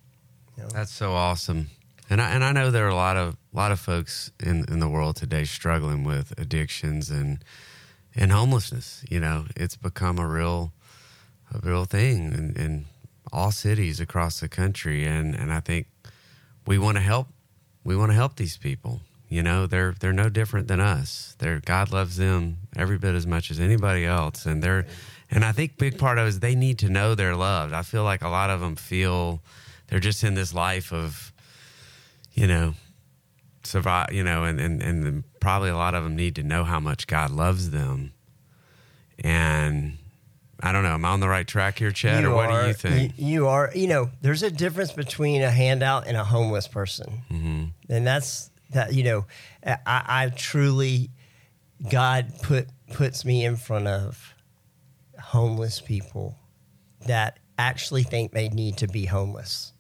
You 0.57 0.65
know? 0.65 0.69
That's 0.71 0.93
so 0.93 1.13
awesome. 1.13 1.69
And 2.09 2.21
I, 2.21 2.31
and 2.31 2.43
I 2.43 2.53
know 2.53 2.71
there 2.71 2.87
are 2.87 2.91
a 2.91 2.95
lot 2.95 3.17
of 3.17 3.37
a 3.53 3.57
lot 3.57 3.71
of 3.71 3.79
folks 3.79 4.33
in, 4.41 4.65
in 4.69 4.81
the 4.81 4.89
world 4.89 5.17
today 5.17 5.45
struggling 5.45 6.03
with 6.05 6.33
addictions 6.39 7.09
and 7.11 7.45
and 8.15 8.33
homelessness. 8.33 9.05
You 9.09 9.21
know, 9.21 9.47
it's 9.55 9.77
become 9.77 10.19
a 10.19 10.27
real 10.27 10.73
a 11.55 11.59
real 11.61 11.85
thing 11.85 12.33
in, 12.33 12.57
in 12.57 12.87
all 13.33 13.51
cities 13.51 14.01
across 14.01 14.41
the 14.41 14.49
country. 14.49 15.05
And, 15.05 15.35
and 15.35 15.53
I 15.53 15.61
think 15.61 15.87
we 16.67 16.79
want 16.79 16.97
to 16.97 17.03
help 17.03 17.29
we 17.85 17.97
want 17.97 18.11
to 18.11 18.15
help 18.15 18.37
these 18.37 18.57
people. 18.57 19.01
You 19.31 19.45
know, 19.45 19.69
they're 19.69 19.95
they're 20.01 20.13
no 20.13 20.29
different 20.29 20.67
than 20.67 20.81
us. 20.81 21.37
They're 21.39 21.61
God 21.61 21.93
loves 21.93 22.17
them 22.17 22.59
every 22.77 22.99
bit 22.99 23.15
as 23.15 23.29
much 23.29 23.53
as 23.53 23.61
anybody 23.61 24.05
else, 24.05 24.45
and 24.45 24.61
they're 24.61 24.87
and 25.31 25.45
I 25.45 25.53
think 25.53 25.79
big 25.79 25.99
part 25.99 26.19
of 26.19 26.27
it 26.27 26.29
is 26.31 26.41
they 26.41 26.57
need 26.57 26.81
to 26.81 26.91
know 26.91 27.15
they're 27.15 27.37
loved. 27.37 27.73
I 27.73 27.83
feel 27.83 28.03
like 28.03 28.23
a 28.23 28.29
lot 28.29 28.51
of 28.51 28.61
them 28.61 28.75
feel 28.75 29.41
they're 29.87 30.01
just 30.01 30.25
in 30.25 30.35
this 30.35 30.53
life 30.53 30.93
of 30.93 31.33
you 32.33 32.49
know 32.49 32.75
survive. 33.63 34.13
You 34.13 34.25
know, 34.25 34.43
and 34.43 34.61
and 34.61 34.83
and 34.83 35.23
probably 35.39 35.71
a 35.71 35.77
lot 35.77 35.95
of 35.95 36.03
them 36.03 36.17
need 36.17 36.35
to 36.35 36.43
know 36.43 36.65
how 36.65 36.81
much 36.81 37.07
God 37.07 37.31
loves 37.31 37.71
them. 37.71 38.13
And 39.23 39.97
I 40.61 40.73
don't 40.73 40.83
know. 40.83 40.95
Am 40.95 41.05
I 41.05 41.11
on 41.11 41.21
the 41.21 41.29
right 41.29 41.47
track 41.47 41.79
here, 41.79 41.93
Chad, 41.93 42.25
or 42.25 42.35
what 42.35 42.51
do 42.51 42.67
you 42.67 42.75
think? 42.75 43.13
You, 43.17 43.27
you 43.27 43.47
are. 43.47 43.71
You 43.77 43.87
know, 43.87 44.11
there's 44.23 44.43
a 44.43 44.51
difference 44.51 44.91
between 44.91 45.43
a 45.43 45.53
handout 45.53 46.09
and 46.09 46.17
a 46.17 46.25
homeless 46.25 46.67
person, 46.67 47.23
mm-hmm. 47.31 47.65
and 47.89 48.05
that's 48.05 48.51
that. 48.71 48.95
You 48.95 49.05
know, 49.05 49.27
I, 49.65 49.77
I 49.87 50.33
truly, 50.35 51.11
God 51.91 52.33
put 52.43 52.69
puts 52.93 53.25
me 53.25 53.45
in 53.45 53.57
front 53.57 53.87
of 53.87 54.35
homeless 55.21 55.81
people 55.81 56.37
that 57.07 57.39
actually 57.59 58.03
think 58.03 58.33
they 58.33 58.49
need 58.49 58.79
to 58.79 58.89
be 58.89 59.05
homeless. 59.05 59.73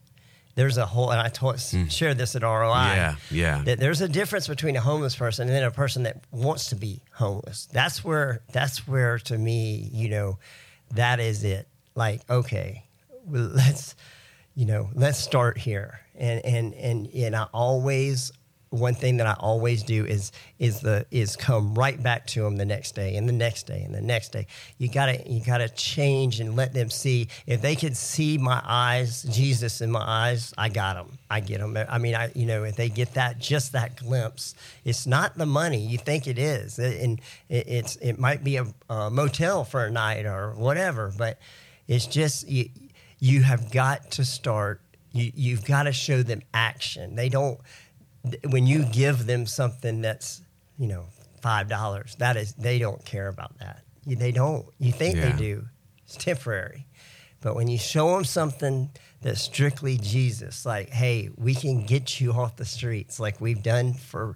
There's 0.54 0.76
a 0.76 0.86
whole, 0.86 1.10
and 1.10 1.20
I 1.20 1.28
told, 1.28 1.60
hmm. 1.60 1.86
shared 1.86 2.18
this 2.18 2.36
at 2.36 2.42
ROI. 2.42 2.68
Yeah, 2.68 3.14
yeah. 3.30 3.62
That 3.64 3.78
there's 3.78 4.00
a 4.00 4.08
difference 4.08 4.48
between 4.48 4.76
a 4.76 4.80
homeless 4.80 5.16
person 5.16 5.48
and 5.48 5.56
then 5.56 5.62
a 5.62 5.70
person 5.70 6.02
that 6.02 6.24
wants 6.30 6.68
to 6.70 6.76
be 6.76 7.02
homeless. 7.12 7.66
That's 7.72 8.04
where, 8.04 8.42
that's 8.52 8.86
where 8.86 9.18
to 9.20 9.38
me, 9.38 9.88
you 9.92 10.08
know, 10.08 10.38
that 10.92 11.20
is 11.20 11.44
it. 11.44 11.68
Like, 11.94 12.28
okay, 12.28 12.84
well, 13.24 13.50
let's, 13.54 13.94
you 14.54 14.66
know, 14.66 14.90
let's 14.94 15.18
start 15.18 15.56
here. 15.56 16.00
And, 16.14 16.44
and, 16.44 16.74
and, 16.74 17.06
and 17.14 17.36
I 17.36 17.44
always, 17.54 18.32
one 18.70 18.94
thing 18.94 19.16
that 19.16 19.26
I 19.26 19.34
always 19.40 19.82
do 19.82 20.06
is 20.06 20.30
is 20.60 20.80
the 20.80 21.04
is 21.10 21.34
come 21.34 21.74
right 21.74 22.00
back 22.00 22.26
to 22.28 22.42
them 22.42 22.56
the 22.56 22.64
next 22.64 22.94
day 22.94 23.16
and 23.16 23.28
the 23.28 23.32
next 23.32 23.66
day 23.66 23.82
and 23.82 23.92
the 23.92 24.00
next 24.00 24.30
day. 24.30 24.46
You 24.78 24.88
gotta 24.88 25.22
you 25.28 25.42
gotta 25.44 25.68
change 25.68 26.38
and 26.38 26.54
let 26.54 26.72
them 26.72 26.88
see. 26.88 27.28
If 27.48 27.62
they 27.62 27.74
can 27.74 27.94
see 27.94 28.38
my 28.38 28.62
eyes, 28.64 29.24
Jesus 29.24 29.80
in 29.80 29.90
my 29.90 30.04
eyes, 30.06 30.54
I 30.56 30.68
got 30.68 30.94
them. 30.94 31.18
I 31.28 31.40
get 31.40 31.58
them. 31.58 31.76
I 31.88 31.98
mean, 31.98 32.14
I 32.14 32.30
you 32.36 32.46
know 32.46 32.62
if 32.62 32.76
they 32.76 32.88
get 32.88 33.14
that 33.14 33.40
just 33.40 33.72
that 33.72 33.96
glimpse, 33.96 34.54
it's 34.84 35.04
not 35.04 35.36
the 35.36 35.46
money 35.46 35.78
you 35.78 35.98
think 35.98 36.28
it 36.28 36.38
is, 36.38 36.78
and 36.78 37.20
it, 37.48 37.66
it's 37.66 37.96
it 37.96 38.20
might 38.20 38.44
be 38.44 38.56
a, 38.56 38.66
a 38.88 39.10
motel 39.10 39.64
for 39.64 39.84
a 39.84 39.90
night 39.90 40.26
or 40.26 40.54
whatever, 40.54 41.12
but 41.18 41.40
it's 41.88 42.06
just 42.06 42.48
you 42.48 42.68
you 43.18 43.42
have 43.42 43.72
got 43.72 44.12
to 44.12 44.24
start. 44.24 44.80
You 45.10 45.32
you've 45.34 45.64
got 45.64 45.84
to 45.84 45.92
show 45.92 46.22
them 46.22 46.42
action. 46.54 47.16
They 47.16 47.28
don't 47.28 47.58
when 48.48 48.66
you 48.66 48.84
give 48.84 49.26
them 49.26 49.46
something 49.46 50.00
that's 50.02 50.42
you 50.78 50.86
know 50.86 51.06
five 51.42 51.68
dollars 51.68 52.16
that 52.18 52.36
is 52.36 52.52
they 52.54 52.78
don't 52.78 53.04
care 53.04 53.28
about 53.28 53.58
that. 53.58 53.82
You- 54.04 54.16
they 54.16 54.32
don't 54.32 54.66
you 54.78 54.92
think 54.92 55.16
Yeah. 55.16 55.30
they 55.30 55.38
do. 55.38 55.66
It's 56.04 56.16
temporary. 56.16 56.86
But 57.40 57.54
when 57.56 57.68
you 57.68 57.78
show 57.78 58.14
them 58.14 58.24
something 58.24 58.90
that's 59.22 59.42
strictly 59.42 59.98
jesus 59.98 60.64
like 60.64 60.88
hey 60.88 61.28
we 61.36 61.54
can 61.54 61.84
get 61.84 62.20
you 62.22 62.32
off 62.32 62.56
the 62.56 62.64
streets 62.64 63.20
like 63.20 63.38
we've 63.38 63.62
done 63.62 63.92
for 63.92 64.34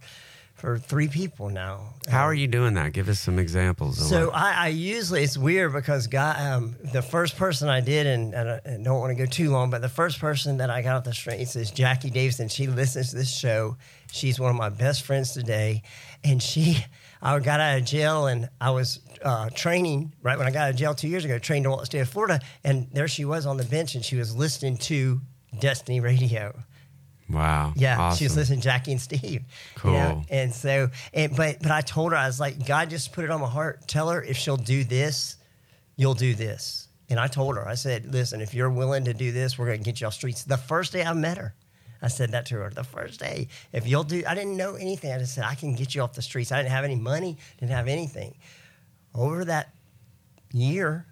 for 0.54 0.78
three 0.78 1.08
people 1.08 1.50
now 1.50 1.94
How 2.08 2.22
are 2.22 2.32
you 2.34 2.46
doing 2.46 2.74
that? 2.74 2.92
Give 2.92 3.08
us 3.08 3.20
some 3.20 3.38
examples. 3.38 4.08
so 4.08 4.30
I, 4.30 4.52
I 4.52 4.68
usually 4.68 5.22
it's 5.22 5.36
weird 5.36 5.72
because 5.72 6.06
God, 6.06 6.40
um, 6.40 6.76
the 6.92 7.02
first 7.02 7.36
person 7.36 7.68
I 7.68 7.80
did, 7.80 8.06
and, 8.06 8.32
and 8.34 8.48
I 8.50 8.82
don't 8.82 9.00
want 9.00 9.10
to 9.16 9.22
go 9.22 9.28
too 9.28 9.50
long, 9.50 9.70
but 9.70 9.82
the 9.82 9.88
first 9.88 10.20
person 10.20 10.58
that 10.58 10.70
I 10.70 10.80
got 10.82 10.96
off 10.96 11.04
the 11.04 11.12
streets 11.12 11.56
is 11.56 11.70
Jackie 11.70 12.10
Davison. 12.10 12.48
She 12.48 12.66
listens 12.66 13.10
to 13.10 13.16
this 13.16 13.34
show. 13.34 13.76
She's 14.12 14.38
one 14.38 14.50
of 14.50 14.56
my 14.56 14.68
best 14.68 15.02
friends 15.02 15.32
today, 15.32 15.82
and 16.22 16.42
she, 16.42 16.78
I 17.20 17.38
got 17.40 17.60
out 17.60 17.78
of 17.78 17.84
jail 17.84 18.26
and 18.28 18.48
I 18.60 18.70
was 18.70 19.00
uh, 19.22 19.50
training 19.50 20.12
right 20.22 20.38
when 20.38 20.46
I 20.46 20.50
got 20.50 20.68
out 20.68 20.70
of 20.70 20.76
jail 20.76 20.94
two 20.94 21.08
years 21.08 21.24
ago, 21.24 21.38
trained 21.38 21.64
to 21.64 21.70
Walt 21.70 21.86
State 21.86 22.00
of 22.00 22.08
Florida, 22.08 22.40
and 22.62 22.86
there 22.92 23.08
she 23.08 23.24
was 23.24 23.44
on 23.44 23.56
the 23.56 23.64
bench, 23.64 23.94
and 23.96 24.04
she 24.04 24.16
was 24.16 24.36
listening 24.36 24.76
to 24.78 25.20
Destiny 25.58 26.00
Radio. 26.00 26.54
Wow. 27.30 27.72
Yeah, 27.76 27.98
awesome. 27.98 28.18
she 28.18 28.24
was 28.24 28.36
listening 28.36 28.60
to 28.60 28.64
Jackie 28.64 28.92
and 28.92 29.00
Steve. 29.00 29.22
you 29.32 29.40
Cool. 29.76 29.92
know? 29.92 30.24
And 30.30 30.52
so, 30.52 30.90
and, 31.12 31.34
but 31.36 31.60
but 31.62 31.70
I 31.70 31.80
told 31.80 32.12
her 32.12 32.18
I 32.18 32.26
was 32.26 32.40
like, 32.40 32.66
God 32.66 32.90
just 32.90 33.12
put 33.12 33.24
it 33.24 33.30
on 33.30 33.40
my 33.40 33.48
heart. 33.48 33.86
Tell 33.88 34.10
her 34.10 34.22
if 34.22 34.36
she'll 34.36 34.56
do 34.56 34.84
this, 34.84 35.36
you'll 35.96 36.14
do 36.14 36.34
this. 36.34 36.88
And 37.10 37.20
I 37.20 37.26
told 37.26 37.56
her, 37.56 37.68
I 37.68 37.74
said, 37.74 38.12
listen, 38.12 38.40
if 38.40 38.54
you're 38.54 38.70
willing 38.70 39.04
to 39.04 39.14
do 39.14 39.30
this, 39.30 39.58
we're 39.58 39.66
going 39.66 39.78
to 39.78 39.84
get 39.84 40.00
you 40.00 40.06
off 40.06 40.14
streets. 40.14 40.42
The 40.44 40.56
first 40.56 40.92
day 40.92 41.04
I 41.04 41.12
met 41.12 41.36
her, 41.36 41.54
I 42.00 42.08
said 42.08 42.30
that 42.32 42.46
to 42.46 42.54
her. 42.56 42.70
The 42.70 42.82
first 42.82 43.20
day, 43.20 43.48
if 43.72 43.86
you'll 43.86 44.04
do, 44.04 44.22
I 44.26 44.34
didn't 44.34 44.56
know 44.56 44.74
anything. 44.76 45.12
I 45.12 45.18
just 45.18 45.34
said 45.34 45.44
I 45.44 45.54
can 45.54 45.74
get 45.74 45.94
you 45.94 46.00
off 46.02 46.14
the 46.14 46.22
streets. 46.22 46.50
I 46.50 46.56
didn't 46.62 46.72
have 46.72 46.84
any 46.84 46.96
money, 46.96 47.36
didn't 47.60 47.72
have 47.72 47.88
anything. 47.88 48.34
Over 49.14 49.44
that 49.44 49.74
year, 50.52 51.06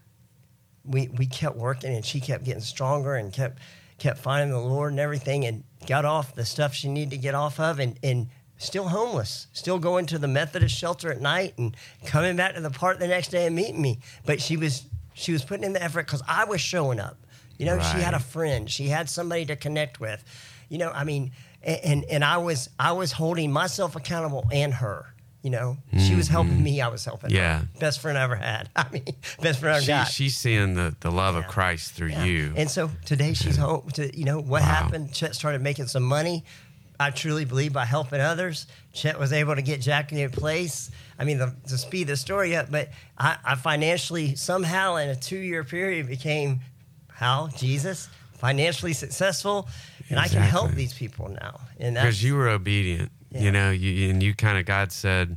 we 0.85 1.09
we 1.17 1.27
kept 1.27 1.57
working 1.57 1.95
and 1.95 2.05
she 2.05 2.21
kept 2.21 2.45
getting 2.45 2.63
stronger 2.63 3.15
and 3.15 3.33
kept 3.33 3.59
kept 3.99 4.19
finding 4.19 4.51
the 4.51 4.59
Lord 4.61 4.93
and 4.93 4.99
everything 5.01 5.45
and 5.45 5.63
got 5.87 6.05
off 6.05 6.35
the 6.35 6.45
stuff 6.45 6.75
she 6.75 6.89
needed 6.89 7.11
to 7.11 7.17
get 7.19 7.35
off 7.35 7.59
of 7.61 7.79
and 7.79 7.99
and 8.03 8.29
still 8.59 8.89
homeless, 8.89 9.49
still 9.53 9.79
going 9.79 10.07
to 10.07 10.19
the 10.19 10.29
Methodist 10.29 10.77
shelter 10.77 11.11
at 11.11 11.21
night 11.21 11.55
and 11.59 11.77
coming 12.07 12.37
back 12.37 12.55
to 12.55 12.61
the 12.61 12.71
park 12.71 12.99
the 13.01 13.09
next 13.09 13.29
day 13.29 13.47
and 13.47 13.57
meeting 13.57 13.83
me. 13.83 13.99
But 14.25 14.41
she 14.41 14.57
was 14.57 14.85
she 15.15 15.33
was 15.33 15.45
putting 15.45 15.65
in 15.65 15.73
the 15.73 15.83
effort 15.83 16.07
because 16.07 16.23
I 16.29 16.45
was 16.45 16.61
showing 16.61 17.01
up. 17.01 17.19
You 17.59 17.67
know, 17.67 17.79
she 17.81 17.99
had 17.99 18.15
a 18.15 18.19
friend, 18.21 18.71
she 18.71 18.87
had 18.89 19.09
somebody 19.09 19.45
to 19.47 19.57
connect 19.57 20.01
with. 20.01 20.25
You 20.69 20.79
know, 20.79 20.91
I 20.91 21.05
mean, 21.05 21.33
a- 21.63 21.85
and 21.87 22.05
and 22.07 22.25
I 22.25 22.39
was 22.39 22.71
I 22.79 22.93
was 22.93 23.13
holding 23.13 23.53
myself 23.53 23.95
accountable 23.97 24.47
and 24.53 24.75
her. 24.75 25.12
You 25.43 25.51
know, 25.51 25.77
she 25.99 26.15
was 26.15 26.29
helping 26.29 26.53
mm-hmm. 26.55 26.63
me. 26.63 26.81
I 26.81 26.87
was 26.89 27.05
helping. 27.05 27.31
her. 27.31 27.37
Yeah. 27.37 27.63
best 27.81 28.01
friend 28.01 28.17
I 28.17 28.23
ever 28.23 28.37
had. 28.37 28.69
I 28.77 28.87
mean, 28.93 29.03
best 29.41 29.59
friend 29.59 29.75
I 29.75 29.77
ever 29.79 29.83
She, 29.83 29.87
got. 29.89 30.07
she's 30.09 30.37
seeing 30.37 30.75
the, 30.75 30.95
the 31.01 31.11
love 31.11 31.35
of 31.35 31.49
Christ 31.49 31.95
through 31.95 32.11
Yeah. 32.11 32.25
you. 32.25 32.53
And 32.57 32.71
so 32.71 32.91
today 33.05 33.35
she's 33.35 33.57
home. 33.57 33.89
To, 33.95 34.17
you 34.17 34.25
know 34.25 34.39
what 34.39 34.63
Wow. 34.63 34.69
happened? 34.69 35.13
Chet 35.13 35.35
started 35.35 35.61
making 35.61 35.89
some 35.89 36.05
money. 36.05 36.45
I 37.01 37.11
truly 37.11 37.45
believe 37.45 37.73
by 37.73 37.85
helping 37.85 38.21
others, 38.21 38.69
Chet 38.93 39.19
was 39.19 39.33
able 39.33 39.57
to 39.57 39.63
get 39.63 39.81
Jackie 39.81 40.21
in 40.23 40.29
a 40.29 40.31
place. 40.31 40.93
I 41.19 41.25
mean, 41.25 41.39
the, 41.39 41.53
to 41.69 41.77
speed 41.77 42.07
the 42.07 42.17
story 42.17 42.55
up, 42.55 42.71
but 42.71 42.91
I, 43.19 43.37
I 43.45 43.55
financially 43.57 44.37
somehow 44.37 44.95
in 44.97 45.09
a 45.09 45.17
two-year 45.17 45.65
period 45.65 46.07
became 46.07 46.61
how 47.09 47.49
Jesus 47.57 48.09
financially 48.35 48.93
successful, 48.93 49.69
and 50.09 50.19
I 50.21 50.29
can 50.29 50.43
help 50.43 50.73
these 50.73 50.93
people 50.95 51.29
now. 51.29 51.61
And 51.81 51.95
because 51.97 52.23
you 52.23 52.37
were 52.37 52.49
obedient 52.49 53.11
Yeah. 53.33 53.41
you 53.41 53.53
know 53.53 53.71
you, 53.71 54.11
and 54.11 54.23
you 54.23 54.35
kind 54.35 54.59
of 54.59 54.67
god 54.67 54.93
said 54.93 55.37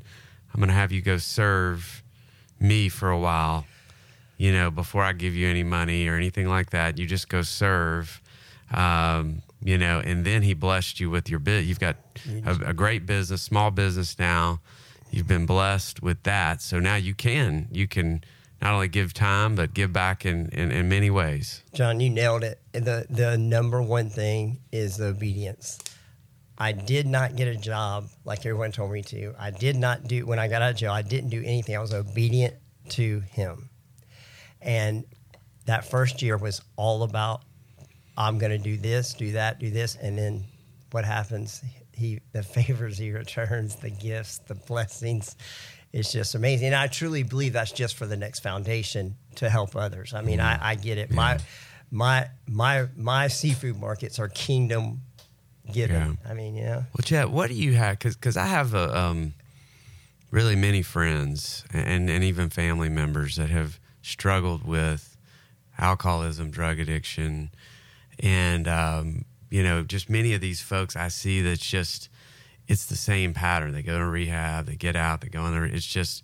i'm 0.53 0.59
going 0.59 0.67
to 0.69 0.73
have 0.75 0.91
you 0.91 1.01
go 1.01 1.17
serve 1.17 2.03
me 2.59 2.89
for 2.89 3.09
a 3.09 3.17
while 3.17 3.65
you 4.37 4.51
know 4.51 4.69
before 4.69 5.01
i 5.03 5.13
give 5.13 5.33
you 5.33 5.47
any 5.47 5.63
money 5.63 6.07
or 6.07 6.15
anything 6.15 6.47
like 6.47 6.71
that 6.71 6.97
you 6.97 7.05
just 7.05 7.29
go 7.29 7.41
serve 7.41 8.21
um, 8.73 9.41
you 9.63 9.77
know 9.77 9.99
and 10.03 10.25
then 10.25 10.41
he 10.41 10.53
blessed 10.53 10.99
you 10.99 11.09
with 11.09 11.29
your 11.29 11.39
bit 11.39 11.65
you've 11.65 11.79
got 11.79 11.95
a, 12.45 12.69
a 12.69 12.73
great 12.73 13.05
business 13.05 13.41
small 13.41 13.71
business 13.71 14.17
now 14.19 14.59
you've 15.11 15.27
been 15.27 15.45
blessed 15.45 16.01
with 16.01 16.21
that 16.23 16.61
so 16.61 16.79
now 16.79 16.95
you 16.95 17.13
can 17.13 17.67
you 17.71 17.87
can 17.87 18.21
not 18.61 18.73
only 18.73 18.87
give 18.87 19.13
time 19.13 19.55
but 19.55 19.73
give 19.73 19.93
back 19.93 20.25
in, 20.25 20.49
in, 20.49 20.71
in 20.71 20.89
many 20.89 21.09
ways 21.09 21.61
John, 21.73 21.99
you 21.99 22.09
nailed 22.09 22.43
it. 22.43 22.59
The 22.73 23.05
the 23.09 23.37
number 23.37 23.81
one 23.81 24.09
thing 24.09 24.59
is 24.71 24.97
the 24.97 25.07
obedience. 25.07 25.77
I 26.57 26.71
did 26.71 27.05
not 27.05 27.35
get 27.35 27.47
a 27.47 27.55
job 27.55 28.07
like 28.23 28.39
everyone 28.39 28.71
told 28.71 28.91
me 28.91 29.01
to. 29.03 29.33
I 29.37 29.51
did 29.51 29.75
not 29.75 30.07
do 30.07 30.25
when 30.25 30.39
I 30.39 30.47
got 30.47 30.61
out 30.61 30.71
of 30.71 30.77
jail. 30.77 30.91
I 30.91 31.01
didn't 31.01 31.29
do 31.29 31.41
anything. 31.43 31.75
I 31.75 31.79
was 31.79 31.93
obedient 31.93 32.55
to 32.89 33.19
him, 33.31 33.69
and 34.61 35.05
that 35.65 35.85
first 35.85 36.21
year 36.21 36.37
was 36.37 36.61
all 36.77 37.03
about 37.03 37.41
I'm 38.17 38.37
going 38.37 38.51
to 38.51 38.57
do 38.57 38.77
this, 38.77 39.13
do 39.13 39.33
that, 39.33 39.59
do 39.59 39.69
this, 39.69 39.95
and 39.95 40.17
then 40.17 40.45
what 40.91 41.05
happens? 41.05 41.61
He 41.91 42.19
the 42.31 42.43
favors 42.57 42.97
he 42.97 43.11
returns, 43.11 43.75
the 43.75 43.89
gifts, 43.89 44.39
the 44.39 44.55
blessings. 44.55 45.35
It's 45.91 46.11
just 46.11 46.35
amazing, 46.35 46.67
and 46.67 46.75
I 46.75 46.87
truly 46.87 47.23
believe 47.23 47.53
that's 47.53 47.71
just 47.71 47.95
for 47.95 48.05
the 48.05 48.17
next 48.17 48.41
foundation 48.41 49.15
to 49.35 49.49
help 49.49 49.75
others. 49.75 50.13
I 50.13 50.21
mean, 50.21 50.41
I, 50.41 50.55
mm. 50.55 50.59
I 50.61 50.75
get 50.75 50.97
it. 50.97 51.11
My 51.11 51.39
my 51.91 52.29
my 52.47 52.87
my 52.97 53.27
seafood 53.27 53.79
markets 53.79 54.19
are 54.19 54.27
kingdom 54.27 55.01
given. 55.71 56.17
I 56.27 56.33
mean, 56.33 56.55
you 56.55 56.63
know, 56.63 56.85
Well, 56.93 57.03
Chet, 57.03 57.29
what 57.29 57.49
do 57.49 57.55
you 57.55 57.73
have? 57.73 57.99
Because 57.99 58.37
I 58.37 58.45
have 58.45 58.73
a, 58.73 58.97
um, 58.97 59.33
really 60.31 60.55
many 60.55 60.81
friends 60.81 61.63
and, 61.71 62.09
and 62.09 62.23
even 62.23 62.49
family 62.49 62.89
members 62.89 63.35
that 63.37 63.49
have 63.49 63.79
struggled 64.01 64.65
with 64.65 65.17
alcoholism, 65.77 66.51
drug 66.51 66.79
addiction, 66.79 67.51
and 68.19 68.67
um, 68.67 69.25
you 69.49 69.63
know, 69.63 69.83
just 69.83 70.09
many 70.09 70.33
of 70.33 70.41
these 70.41 70.61
folks 70.61 70.95
I 70.95 71.07
see 71.07 71.41
that's 71.41 71.65
just 71.65 72.09
it's 72.67 72.85
the 72.85 72.95
same 72.95 73.33
pattern. 73.33 73.73
They 73.73 73.83
go 73.83 73.97
to 73.97 74.05
rehab, 74.05 74.65
they 74.65 74.75
get 74.75 74.95
out, 74.95 75.21
they 75.21 75.27
go 75.27 75.45
in 75.45 75.51
there. 75.53 75.65
It's 75.65 75.85
just, 75.85 76.23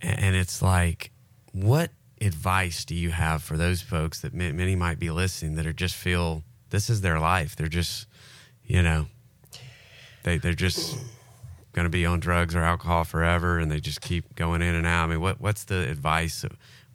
and 0.00 0.36
it's 0.36 0.62
like, 0.62 1.10
what 1.52 1.90
advice 2.20 2.84
do 2.84 2.94
you 2.94 3.10
have 3.10 3.42
for 3.42 3.56
those 3.56 3.80
folks 3.80 4.20
that 4.20 4.32
many 4.32 4.76
might 4.76 4.98
be 4.98 5.10
listening 5.10 5.56
that 5.56 5.66
are 5.66 5.72
just 5.72 5.94
feel 5.94 6.44
this 6.70 6.88
is 6.88 7.00
their 7.00 7.18
life? 7.18 7.56
They're 7.56 7.66
just, 7.66 8.06
you 8.68 8.82
know, 8.82 9.06
they 10.22 10.38
they're 10.38 10.54
just 10.54 10.96
going 11.72 11.84
to 11.86 11.90
be 11.90 12.06
on 12.06 12.20
drugs 12.20 12.54
or 12.54 12.62
alcohol 12.62 13.02
forever, 13.02 13.58
and 13.58 13.72
they 13.72 13.80
just 13.80 14.00
keep 14.00 14.36
going 14.36 14.62
in 14.62 14.76
and 14.76 14.86
out. 14.86 15.04
I 15.04 15.06
mean, 15.08 15.20
what 15.20 15.40
what's 15.40 15.64
the 15.64 15.90
advice 15.90 16.44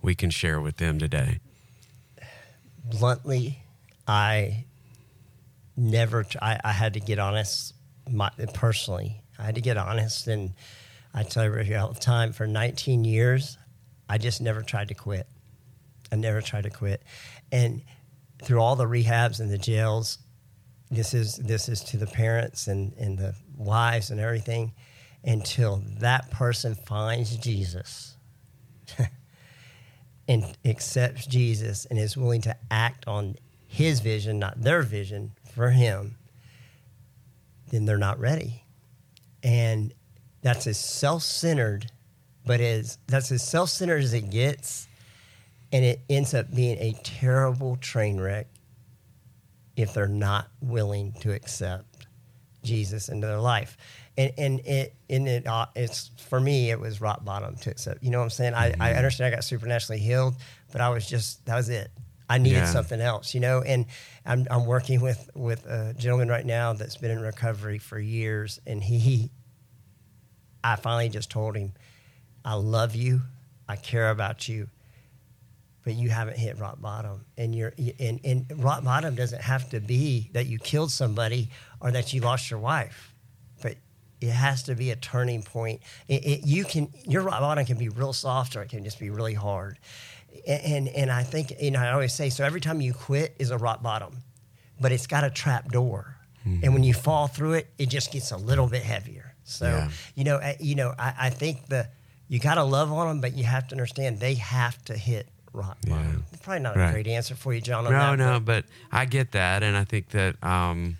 we 0.01 0.15
can 0.15 0.30
share 0.30 0.62
with 0.62 0.77
them 0.77 0.98
today? 1.00 1.39
bluntly, 2.84 3.60
I 4.08 4.65
never. 5.75 6.25
I, 6.42 6.60
I 6.63 6.72
had 6.72 6.94
to 6.94 7.00
get 7.00 7.20
honest, 7.20 7.74
my, 8.10 8.30
personally. 8.53 9.22
I 9.39 9.44
had 9.44 9.56
to 9.56 9.62
get 9.62 9.77
honest, 9.77 10.27
and 10.27 10.53
I 11.13 11.24
tell 11.24 11.46
you 11.46 11.77
all 11.77 11.94
the 11.94 12.00
time. 12.00 12.34
For 12.34 12.48
19 12.48 13.06
years, 13.06 13.58
I 14.10 14.18
just 14.18 14.42
never 14.42 14.62
tried 14.62 14.89
to 14.89 14.94
quit. 14.94 15.27
I 16.12 16.15
never 16.15 16.42
tried 16.42 16.63
to 16.63 16.70
quit, 16.70 17.01
and 17.51 17.82
through 18.44 18.60
all 18.60 18.75
the 18.75 18.86
rehabs 18.86 19.39
and 19.39 19.50
the 19.50 19.58
jails, 19.58 20.18
this 20.95 21.13
is 21.13 21.38
this 21.38 21.69
is 21.69 21.83
to 21.85 21.97
the 21.97 22.07
parents 22.07 22.67
and 22.67 22.93
and 22.97 23.17
the 23.17 23.35
wives 23.57 24.12
and 24.12 24.19
everything. 24.19 24.73
Until 25.25 25.81
that 26.00 26.29
person 26.31 26.75
finds 26.75 27.38
Jesus, 27.38 28.17
and 30.27 30.57
accepts 30.65 31.25
Jesus 31.25 31.85
and 31.85 31.97
is 31.97 32.17
willing 32.17 32.41
to 32.41 32.55
act 32.69 33.07
on 33.07 33.35
his 33.67 34.01
vision, 34.01 34.38
not 34.38 34.62
their 34.62 34.81
vision 34.81 35.31
for 35.53 35.69
him, 35.69 36.17
then 37.71 37.85
they're 37.85 37.97
not 37.97 38.19
ready. 38.19 38.63
And 39.43 39.93
that's 40.41 40.67
as 40.67 40.77
self-centered, 40.77 41.91
but 42.45 42.59
as 42.59 42.97
that's 43.07 43.31
as 43.31 43.47
self-centered 43.47 44.03
as 44.03 44.13
it 44.13 44.29
gets, 44.29 44.88
and 45.71 45.83
it 45.83 46.01
ends 46.09 46.33
up 46.33 46.53
being 46.53 46.77
a 46.79 46.93
terrible 47.03 47.77
train 47.77 48.19
wreck 48.19 48.47
if 49.75 49.94
they're 49.94 50.08
not 50.08 50.48
willing 50.62 51.13
to 51.22 51.32
accept 51.34 52.06
Jesus 52.63 53.10
into 53.10 53.27
their 53.27 53.39
life. 53.39 53.77
And 54.18 54.32
and 54.38 54.60
it 54.62 54.96
and 55.10 55.27
it 55.27 55.48
uh, 55.48 55.65
it's 55.75 56.12
for 56.30 56.39
me 56.39 56.70
it 56.70 56.80
was 56.80 57.01
rock 57.01 57.25
bottom 57.25 57.56
to 57.58 57.72
accept. 57.72 58.03
You 58.03 58.12
know 58.12 58.20
what 58.20 58.25
I'm 58.25 58.30
saying? 58.30 58.53
I, 58.53 58.74
I 58.80 58.94
understand 58.94 59.34
I 59.34 59.36
got 59.36 59.44
supernaturally 59.44 60.00
healed, 60.00 60.36
but 60.72 60.82
I 60.82 60.89
was 60.89 61.08
just 61.08 61.44
that 61.46 61.56
was 61.56 61.70
it. 61.70 61.89
I 62.30 62.38
needed 62.38 62.60
Yeah. 62.60 62.65
something 62.65 63.01
else, 63.01 63.34
you 63.34 63.39
know. 63.42 63.62
And 63.62 63.88
I'm 64.25 64.46
I'm 64.51 64.65
working 64.65 65.01
with 65.01 65.30
with 65.34 65.65
a 65.65 65.94
gentleman 65.98 66.30
right 66.30 66.46
now 66.46 66.74
that's 66.74 66.96
been 66.96 67.12
in 67.12 67.20
recovery 67.22 67.80
for 67.80 68.00
years, 68.00 68.62
and 68.68 68.84
he 68.84 69.32
I 70.63 70.75
finally 70.77 71.10
just 71.10 71.30
told 71.30 71.58
him, 71.58 71.74
I 72.46 72.53
love 72.53 72.96
you, 72.96 73.22
I 73.68 73.75
care 73.75 74.10
about 74.12 74.48
you, 74.48 74.70
but 75.83 75.95
you 75.95 76.09
haven't 76.09 76.37
hit 76.37 76.57
rock 76.59 76.79
bottom. 76.81 77.25
And 77.37 77.53
you're 77.53 77.73
and, 77.99 78.19
and 78.23 78.45
rock 78.63 78.83
bottom 78.83 79.15
doesn't 79.15 79.41
have 79.41 79.69
to 79.71 79.79
be 79.79 80.29
that 80.33 80.47
you 80.47 80.59
killed 80.59 80.91
somebody 80.91 81.49
or 81.79 81.91
that 81.91 82.13
you 82.13 82.21
lost 82.21 82.49
your 82.49 82.59
wife, 82.59 83.13
but 83.61 83.75
it 84.21 84.29
has 84.29 84.63
to 84.63 84.75
be 84.75 84.91
a 84.91 84.95
turning 84.95 85.43
point. 85.43 85.81
It, 86.07 86.25
it, 86.25 86.45
you 86.45 86.63
can 86.63 86.89
your 87.05 87.23
rock 87.23 87.41
bottom 87.41 87.65
can 87.65 87.77
be 87.77 87.89
real 87.89 88.13
soft 88.13 88.55
or 88.55 88.61
it 88.61 88.69
can 88.69 88.83
just 88.83 88.99
be 88.99 89.09
really 89.09 89.33
hard. 89.33 89.79
And, 90.47 90.61
and 90.63 90.87
and 90.89 91.11
I 91.11 91.23
think 91.23 91.53
you 91.61 91.71
know 91.71 91.79
I 91.79 91.91
always 91.91 92.13
say 92.13 92.29
so. 92.29 92.43
Every 92.43 92.61
time 92.61 92.81
you 92.81 92.93
quit 92.93 93.35
is 93.39 93.51
a 93.51 93.57
rock 93.57 93.83
bottom, 93.83 94.17
but 94.79 94.91
it's 94.91 95.07
got 95.07 95.23
a 95.23 95.29
trap 95.29 95.71
door. 95.71 96.17
And 96.45 96.73
when 96.73 96.83
hmm. 96.83 96.83
you 96.83 96.93
fall 96.93 97.27
through 97.27 97.53
it, 97.53 97.69
it 97.77 97.87
just 97.87 98.11
gets 98.11 98.31
a 98.31 98.37
little 98.37 98.67
bit 98.67 98.83
heavier. 98.83 99.33
So 99.45 99.65
Yeah. 99.65 99.89
you 100.15 100.25
know, 100.25 100.41
you 100.59 100.75
know, 100.75 100.93
I, 100.99 101.13
I 101.17 101.29
think 101.29 101.67
the 101.67 101.87
you 102.27 102.39
got 102.39 102.55
to 102.55 102.63
love 102.63 102.91
on 102.91 103.07
them, 103.07 103.21
but 103.21 103.33
you 103.33 103.43
have 103.43 103.67
to 103.69 103.75
understand 103.75 104.19
they 104.19 104.33
have 104.35 104.83
to 104.85 104.97
hit 104.97 105.29
rock 105.53 105.77
bottom. 105.88 106.25
Probably 106.41 106.60
not 106.62 106.75
a 106.75 106.79
Right. 106.79 106.91
great 106.91 107.07
answer 107.07 107.36
for 107.36 107.53
you, 107.53 107.62
John. 107.62 107.86
On 107.86 107.91
No, 107.91 108.00
that, 108.12 108.17
no, 108.17 108.39
but- 108.39 108.65
but 108.65 108.98
I 108.98 109.05
get 109.05 109.31
that, 109.31 109.63
and 109.63 109.77
I 109.77 109.83
think 109.83 110.10
that, 110.10 110.43
um, 110.43 110.98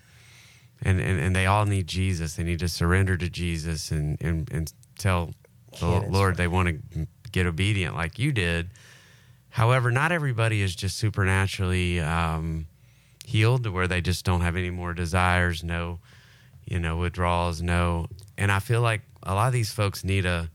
and, 0.82 1.00
and 1.00 1.20
and 1.20 1.34
they 1.36 1.46
all 1.46 1.66
need 1.66 1.86
Jesus. 1.86 2.34
They 2.36 2.44
need 2.44 2.58
to 2.60 2.68
surrender 2.68 3.16
to 3.16 3.28
Jesus 3.28 3.90
and 3.90 4.20
and, 4.22 4.50
and 4.52 4.72
tell 4.98 5.32
the 5.80 5.86
Lord 5.86 6.36
they 6.36 6.46
want 6.48 6.68
to 6.94 7.06
get 7.32 7.46
obedient 7.46 7.94
like 7.96 8.18
you 8.18 8.32
did. 8.32 8.70
However, 9.50 9.90
not 9.90 10.12
everybody 10.12 10.62
is 10.62 10.74
just 10.74 10.96
supernaturally 10.98 12.00
um, 12.00 12.66
healed 13.24 13.64
to 13.64 13.70
where 13.72 13.86
they 13.88 14.00
just 14.00 14.24
don't 14.24 14.40
have 14.42 14.56
any 14.56 14.70
more 14.70 14.92
desires, 14.94 15.62
no, 15.64 15.98
you 16.64 16.78
know, 16.78 16.96
withdrawals, 16.96 17.60
no. 17.62 18.08
And 18.36 18.50
I 18.52 18.58
feel 18.60 18.80
like 18.80 19.02
a 19.22 19.34
lot 19.34 19.46
of 19.48 19.52
these 19.52 19.72
folks 19.72 20.04
need 20.04 20.26
a 20.26 20.50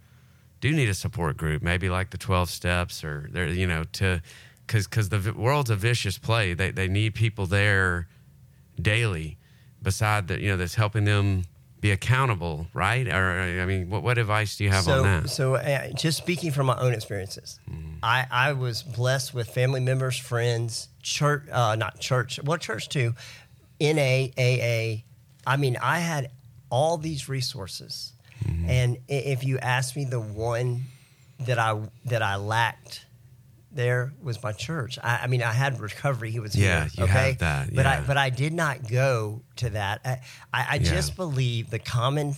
do 0.59 0.71
need 0.71 0.89
a 0.89 0.93
support 0.93 1.37
group, 1.37 1.61
maybe 1.61 1.89
like 1.89 2.09
the 2.09 2.17
12 2.17 2.49
steps 2.49 3.03
or 3.03 3.29
they're, 3.31 3.47
you 3.47 3.67
know, 3.67 3.83
to, 3.93 4.21
cause, 4.67 4.87
cause 4.87 5.09
the 5.09 5.33
world's 5.35 5.69
a 5.69 5.75
vicious 5.75 6.17
play. 6.17 6.53
They, 6.53 6.71
they 6.71 6.87
need 6.87 7.15
people 7.15 7.45
there 7.45 8.07
daily 8.81 9.37
beside 9.81 10.27
the, 10.27 10.39
you 10.39 10.49
know, 10.49 10.57
that's 10.57 10.75
helping 10.75 11.05
them 11.05 11.43
be 11.79 11.91
accountable. 11.91 12.67
Right. 12.73 13.07
Or, 13.07 13.61
I 13.61 13.65
mean, 13.65 13.89
what, 13.89 14.03
what 14.03 14.17
advice 14.17 14.57
do 14.57 14.65
you 14.65 14.69
have 14.69 14.83
so, 14.83 14.97
on 14.99 15.03
that? 15.03 15.29
So, 15.29 15.55
uh, 15.55 15.91
just 15.93 16.17
speaking 16.17 16.51
from 16.51 16.67
my 16.67 16.77
own 16.77 16.93
experiences, 16.93 17.59
Mm-hmm. 17.69 17.89
I, 18.01 18.25
I 18.31 18.53
was 18.53 18.81
blessed 18.81 19.33
with 19.33 19.49
family 19.49 19.81
members, 19.81 20.17
friends, 20.17 20.87
church, 21.01 21.43
uh, 21.51 21.75
not 21.75 21.99
church, 21.99 22.39
well, 22.43 22.57
church 22.57 22.87
too, 22.89 23.13
NA, 23.81 24.27
AA. 24.37 25.03
I 25.45 25.57
mean, 25.57 25.77
I 25.81 25.99
had 25.99 26.31
all 26.69 26.97
these 26.97 27.27
resources, 27.27 28.13
Mm-hmm. 28.45 28.69
and 28.69 28.97
if 29.07 29.43
you 29.43 29.57
ask 29.59 29.95
me, 29.95 30.05
the 30.05 30.19
one 30.19 30.83
that 31.41 31.59
I 31.59 31.79
that 32.05 32.21
I 32.21 32.35
lacked 32.37 33.05
there 33.71 34.11
was 34.23 34.41
my 34.41 34.51
church. 34.51 34.97
I, 35.03 35.19
I 35.23 35.27
mean, 35.27 35.43
I 35.43 35.51
had 35.53 35.79
recovery. 35.79 36.31
He 36.31 36.39
was 36.39 36.55
Yeah, 36.55 36.81
here. 36.85 36.89
you 36.95 37.03
okay? 37.03 37.13
have 37.29 37.37
that, 37.39 37.75
But 37.75 37.85
I 37.85 38.01
but 38.01 38.17
I 38.17 38.29
did 38.31 38.51
not 38.53 38.87
go 38.89 39.43
to 39.57 39.69
that. 39.71 40.01
I, 40.03 40.09
I, 40.53 40.65
I 40.71 40.75
Yeah. 40.75 40.89
just 40.89 41.15
believe 41.15 41.69
the 41.69 41.77
common 41.79 42.35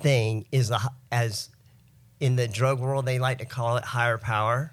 thing 0.00 0.46
is 0.50 0.68
the, 0.68 0.80
as 1.12 1.48
in 2.20 2.34
the 2.36 2.48
drug 2.48 2.80
world 2.80 3.06
they 3.06 3.18
like 3.20 3.38
to 3.38 3.44
call 3.44 3.76
it 3.76 3.84
higher 3.84 4.18
power. 4.18 4.72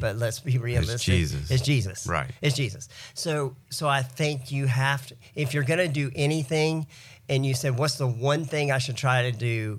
But 0.00 0.16
let's 0.16 0.40
be 0.40 0.56
realistic. 0.56 1.00
Jesus. 1.00 1.50
It's 1.50 1.62
Jesus. 1.62 2.06
Right. 2.06 2.30
It's 2.40 2.56
Jesus. 2.56 2.88
So 3.14 3.54
so 3.68 3.86
I 3.88 4.02
think 4.02 4.50
you 4.50 4.66
have 4.66 5.06
to 5.08 5.16
if 5.34 5.52
you're 5.52 5.64
going 5.64 5.80
to 5.80 5.88
do 5.88 6.10
anything 6.14 6.86
and 7.28 7.44
you 7.44 7.52
said 7.54 7.78
what's 7.78 7.96
the 7.98 8.06
one 8.06 8.44
thing 8.46 8.70
I 8.72 8.78
should 8.78 8.96
try 8.96 9.30
to 9.30 9.32
do 9.32 9.78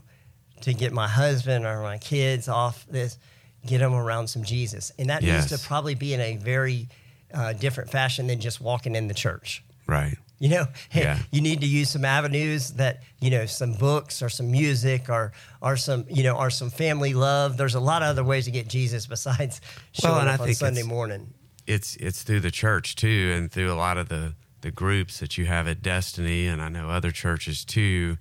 to 0.62 0.74
get 0.74 0.92
my 0.94 1.08
husband 1.08 1.66
or 1.66 1.82
my 1.82 1.98
kids 1.98 2.48
off 2.48 2.86
this 2.90 3.18
get 3.66 3.80
them 3.80 3.94
around 3.94 4.28
some 4.30 4.44
Jesus. 4.44 4.92
And 4.98 5.10
that 5.10 5.22
needs 5.22 5.48
to 5.48 5.58
probably 5.58 5.94
be 5.96 6.14
in 6.14 6.22
a 6.22 6.38
very 6.38 6.88
uh, 7.34 7.52
different 7.54 7.90
fashion 7.90 8.28
than 8.28 8.40
just 8.40 8.62
walking 8.62 8.96
in 8.96 9.08
the 9.08 9.14
church. 9.14 9.64
right. 9.88 10.18
You 10.42 10.48
know, 10.48 10.68
hey, 10.88 11.02
Yeah. 11.04 11.20
you 11.32 11.42
need 11.42 11.60
to 11.60 11.68
use 11.68 11.90
some 11.90 12.06
avenues 12.06 12.70
that 12.76 13.04
you 13.20 13.30
know, 13.30 13.46
some 13.46 13.74
books 13.74 14.22
or 14.22 14.30
some 14.30 14.50
music 14.50 15.10
or 15.10 15.34
or 15.62 15.76
some 15.76 16.06
you 16.10 16.24
know, 16.24 16.38
or 16.38 16.50
some 16.50 16.70
family 16.70 17.14
love. 17.14 17.58
There's 17.58 17.76
a 17.76 17.82
lot 17.82 18.02
of 18.04 18.08
other 18.08 18.24
ways 18.24 18.46
to 18.46 18.52
get 18.52 18.70
Jesus 18.70 19.06
besides 19.06 19.60
showing 19.92 20.26
Well, 20.26 20.36
up 20.36 20.40
on 20.40 20.54
Sunday 20.54 20.80
it's- 20.80 20.90
morning. 20.90 21.34
it's 21.68 21.98
it's 21.98 22.24
through 22.24 22.40
the 22.40 22.52
church 22.52 22.96
too, 22.96 23.34
and 23.36 23.52
through 23.52 23.70
a 23.70 23.76
lot 23.76 23.98
of 23.98 24.08
the 24.08 24.34
the 24.62 24.72
groups 24.72 25.20
that 25.20 25.38
you 25.38 25.46
have 25.46 25.68
at 25.68 25.82
Destiny, 25.82 26.48
and 26.48 26.62
I 26.62 26.70
know 26.70 26.90
other 26.90 27.12
churches 27.12 27.66
too, 27.66 28.18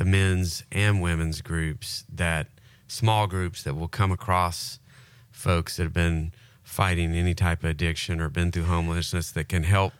the 0.00 0.06
men's 0.06 0.64
and 0.72 1.02
women's 1.02 1.42
groups 1.42 2.04
that 2.10 2.46
small 2.88 3.26
groups 3.26 3.62
that 3.64 3.74
will 3.74 3.86
come 3.86 4.10
across 4.10 4.78
folks 5.30 5.76
that 5.76 5.82
have 5.82 5.92
been 5.92 6.32
fighting 6.62 7.14
any 7.14 7.34
type 7.34 7.62
of 7.62 7.68
addiction 7.68 8.18
or 8.18 8.30
been 8.30 8.50
through 8.50 8.64
homelessness 8.64 9.30
that 9.30 9.50
can 9.50 9.62
help 9.62 9.92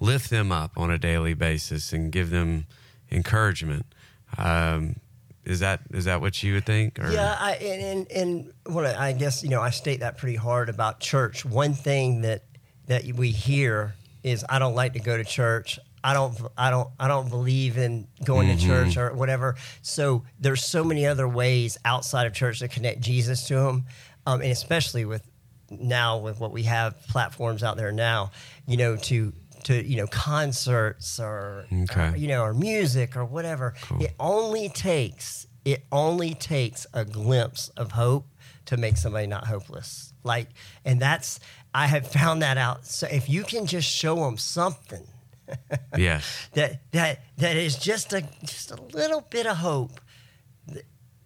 lift 0.00 0.30
them 0.30 0.50
up 0.50 0.70
on 0.74 0.90
a 0.90 0.96
daily 0.96 1.34
basis 1.34 1.92
and 1.92 2.10
give 2.10 2.30
them 2.30 2.64
encouragement. 3.10 3.84
Um, 4.38 4.96
is 5.44 5.60
that 5.60 5.80
is 5.90 6.06
that 6.06 6.22
what 6.22 6.42
you 6.42 6.54
would 6.54 6.64
think? 6.64 6.98
Or? 6.98 7.12
Yeah, 7.12 7.36
I, 7.38 7.52
and 7.56 8.08
and, 8.10 8.52
and 8.66 8.84
I 8.86 9.08
I 9.08 9.12
guess 9.12 9.42
you 9.42 9.50
know 9.50 9.60
I 9.60 9.68
state 9.68 10.00
that 10.00 10.16
pretty 10.16 10.36
hard 10.36 10.70
about 10.70 10.98
church. 10.98 11.44
One 11.44 11.74
thing 11.74 12.22
that 12.22 12.44
that 12.86 13.04
we 13.04 13.32
hear 13.32 13.96
is 14.22 14.46
I 14.48 14.58
don't 14.58 14.74
like 14.74 14.94
to 14.94 15.00
go 15.00 15.18
to 15.18 15.24
church. 15.24 15.78
I 16.04 16.14
don't 16.14 16.36
I 16.58 16.70
don't 16.70 16.88
I 16.98 17.08
don't 17.08 17.28
believe 17.28 17.78
in 17.78 18.08
going 18.24 18.48
to 18.56 18.62
church 18.66 18.96
or 18.96 19.12
whatever. 19.14 19.56
So 19.82 20.24
there's 20.40 20.64
so 20.64 20.82
many 20.84 21.06
other 21.06 21.28
ways 21.28 21.78
outside 21.84 22.26
of 22.26 22.34
church 22.34 22.58
to 22.60 22.68
connect 22.68 23.00
Jesus 23.00 23.46
to 23.48 23.54
them, 23.54 23.84
um, 24.26 24.40
and 24.40 24.50
especially 24.50 25.04
with 25.04 25.22
now 25.70 26.18
with 26.18 26.40
what 26.40 26.52
we 26.52 26.64
have 26.64 27.00
platforms 27.08 27.62
out 27.62 27.76
there 27.76 27.92
now, 27.92 28.30
you 28.66 28.76
know 28.76 28.96
to 28.96 29.32
to 29.64 29.84
you 29.86 29.96
know 29.96 30.06
concerts 30.08 31.20
or 31.20 31.66
Okay. 31.72 32.08
or, 32.08 32.16
you 32.16 32.28
know 32.28 32.42
or 32.42 32.52
music 32.52 33.16
or 33.16 33.24
whatever. 33.24 33.74
It 34.00 34.12
only 34.18 34.68
takes 34.68 35.46
it 35.64 35.84
only 35.92 36.34
takes 36.34 36.86
a 36.92 37.04
glimpse 37.04 37.68
of 37.76 37.92
hope 37.92 38.26
to 38.66 38.76
make 38.76 38.96
somebody 38.96 39.26
not 39.28 39.46
hopeless. 39.46 40.12
Like, 40.24 40.48
and 40.84 41.00
that's 41.00 41.38
I 41.74 41.86
have 41.86 42.06
found 42.08 42.42
that 42.42 42.58
out. 42.58 42.86
So 42.86 43.06
if 43.10 43.28
you 43.28 43.44
can 43.44 43.66
just 43.66 43.88
show 43.88 44.16
them 44.16 44.36
something 44.36 45.06
Yes. 45.96 46.48
that 46.54 46.80
that 46.92 47.20
that 47.38 47.56
is 47.56 47.76
just 47.76 48.12
a 48.12 48.22
just 48.44 48.70
a 48.70 48.76
little 48.94 49.20
bit 49.20 49.46
of 49.46 49.58
hope, 49.58 50.00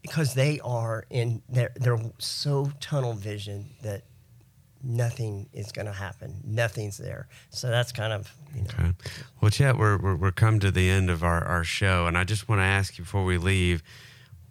because 0.03 0.35
they 0.35 0.61
are 0.61 1.05
in 1.11 1.43
they're 1.49 1.73
they're 1.77 2.01
so 2.19 2.71
tunnel 2.81 3.13
vision 3.15 3.71
that 3.83 4.05
nothing 4.83 5.49
is 5.53 5.73
going 5.73 5.87
to 5.87 5.93
happen. 5.93 6.37
Nothing's 6.45 6.97
there. 6.97 7.29
So 7.51 7.69
that's 7.69 7.93
kind 7.93 8.13
of 8.13 8.33
you 8.55 8.63
know. 8.63 8.69
Okay. 8.79 8.93
Well, 9.41 9.51
Chet, 9.51 9.77
we're, 9.77 9.99
we're, 9.99 10.17
we're 10.17 10.33
come 10.33 10.61
to 10.61 10.71
the 10.71 10.89
end 10.89 11.11
of 11.11 11.23
our, 11.23 11.45
our 11.45 11.65
show, 11.65 12.07
and 12.07 12.17
I 12.17 12.25
just 12.25 12.49
want 12.49 12.61
to 12.61 12.65
ask 12.65 12.97
you 12.99 13.05
before 13.05 13.25
we 13.25 13.39
leave, 13.39 13.83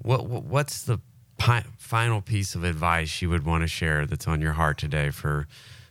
what, 0.01 0.27
what 0.27 0.43
what's 0.43 0.83
the 0.83 0.99
pi- 1.37 1.65
final 1.77 2.21
piece 2.21 2.55
of 2.55 2.63
advice 2.63 3.21
you 3.21 3.29
would 3.29 3.45
want 3.45 3.63
to 3.63 3.67
share 3.67 4.05
that's 4.05 4.27
on 4.27 4.41
your 4.41 4.53
heart 4.53 4.77
today 4.77 5.09
for 5.09 5.47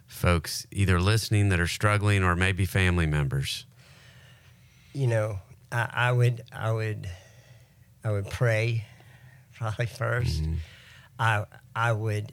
folks 0.06 0.66
either 0.70 1.00
listening 1.00 1.48
that 1.48 1.58
are 1.58 1.66
struggling 1.66 2.22
or 2.22 2.36
maybe 2.36 2.64
family 2.64 3.06
members? 3.06 3.66
You 4.94 5.06
know, 5.06 5.38
I, 5.70 5.88
I 5.92 6.12
would, 6.12 6.42
I 6.52 6.72
would, 6.72 7.08
I 8.02 8.10
would 8.10 8.30
pray, 8.30 8.86
probably 9.54 9.86
1st 9.86 10.40
mm-hmm. 10.40 10.54
I, 11.18 11.44
I 11.76 11.92
would 11.92 12.32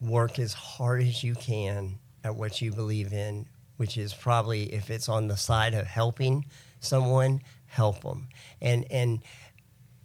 work 0.00 0.38
as 0.38 0.52
hard 0.52 1.02
as 1.02 1.24
you 1.24 1.34
can 1.34 1.98
at 2.22 2.36
what 2.36 2.60
you 2.60 2.72
believe 2.72 3.12
in, 3.12 3.46
which 3.76 3.96
is 3.96 4.12
probably 4.12 4.72
if 4.72 4.90
it's 4.90 5.08
on 5.08 5.28
the 5.28 5.36
side 5.36 5.74
of 5.74 5.86
helping 5.86 6.44
someone, 6.80 7.40
help 7.66 8.02
them. 8.02 8.28
And 8.60 8.84
and 8.90 9.20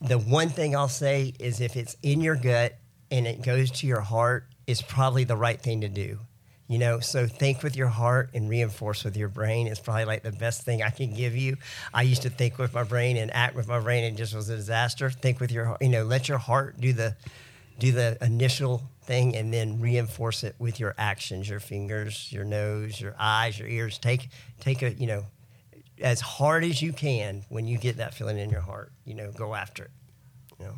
the 0.01 0.17
one 0.17 0.49
thing 0.49 0.75
I'll 0.75 0.87
say 0.87 1.33
is 1.39 1.61
if 1.61 1.77
it's 1.77 1.95
in 2.01 2.21
your 2.21 2.35
gut 2.35 2.75
and 3.11 3.27
it 3.27 3.41
goes 3.43 3.71
to 3.71 3.87
your 3.87 4.01
heart 4.01 4.47
it's 4.67 4.81
probably 4.81 5.23
the 5.23 5.35
right 5.35 5.59
thing 5.61 5.81
to 5.81 5.89
do. 5.89 6.19
You 6.67 6.79
know, 6.79 7.01
so 7.01 7.27
think 7.27 7.61
with 7.61 7.75
your 7.75 7.89
heart 7.89 8.29
and 8.33 8.49
reinforce 8.49 9.03
with 9.03 9.17
your 9.17 9.27
brain 9.27 9.67
is 9.67 9.79
probably 9.79 10.05
like 10.05 10.23
the 10.23 10.31
best 10.31 10.63
thing 10.63 10.81
I 10.81 10.89
can 10.89 11.13
give 11.13 11.35
you. 11.35 11.57
I 11.93 12.03
used 12.03 12.21
to 12.21 12.29
think 12.29 12.57
with 12.57 12.73
my 12.73 12.83
brain 12.83 13.17
and 13.17 13.33
act 13.33 13.55
with 13.55 13.67
my 13.67 13.79
brain 13.79 14.05
and 14.05 14.17
just 14.17 14.33
was 14.33 14.47
a 14.49 14.55
disaster. 14.55 15.09
Think 15.09 15.39
with 15.41 15.51
your, 15.51 15.77
you 15.81 15.89
know, 15.89 16.03
let 16.03 16.29
your 16.29 16.37
heart 16.37 16.79
do 16.79 16.93
the 16.93 17.15
do 17.79 17.91
the 17.91 18.17
initial 18.21 18.83
thing 19.03 19.35
and 19.35 19.53
then 19.53 19.79
reinforce 19.79 20.43
it 20.43 20.55
with 20.57 20.79
your 20.79 20.95
actions, 20.97 21.49
your 21.49 21.59
fingers, 21.59 22.31
your 22.31 22.45
nose, 22.45 22.99
your 22.99 23.15
eyes, 23.19 23.59
your 23.59 23.67
ears. 23.67 23.97
Take 23.97 24.29
take 24.59 24.81
a, 24.81 24.93
you 24.93 25.07
know, 25.07 25.25
as 26.01 26.21
hard 26.21 26.63
as 26.63 26.81
you 26.81 26.93
can 26.93 27.43
when 27.49 27.67
you 27.67 27.77
get 27.77 27.97
that 27.97 28.13
feeling 28.13 28.37
in 28.37 28.49
your 28.49 28.61
heart, 28.61 28.91
you 29.05 29.13
know, 29.13 29.31
go 29.31 29.53
after 29.53 29.83
it. 29.83 29.91
You 30.59 30.65
know. 30.65 30.75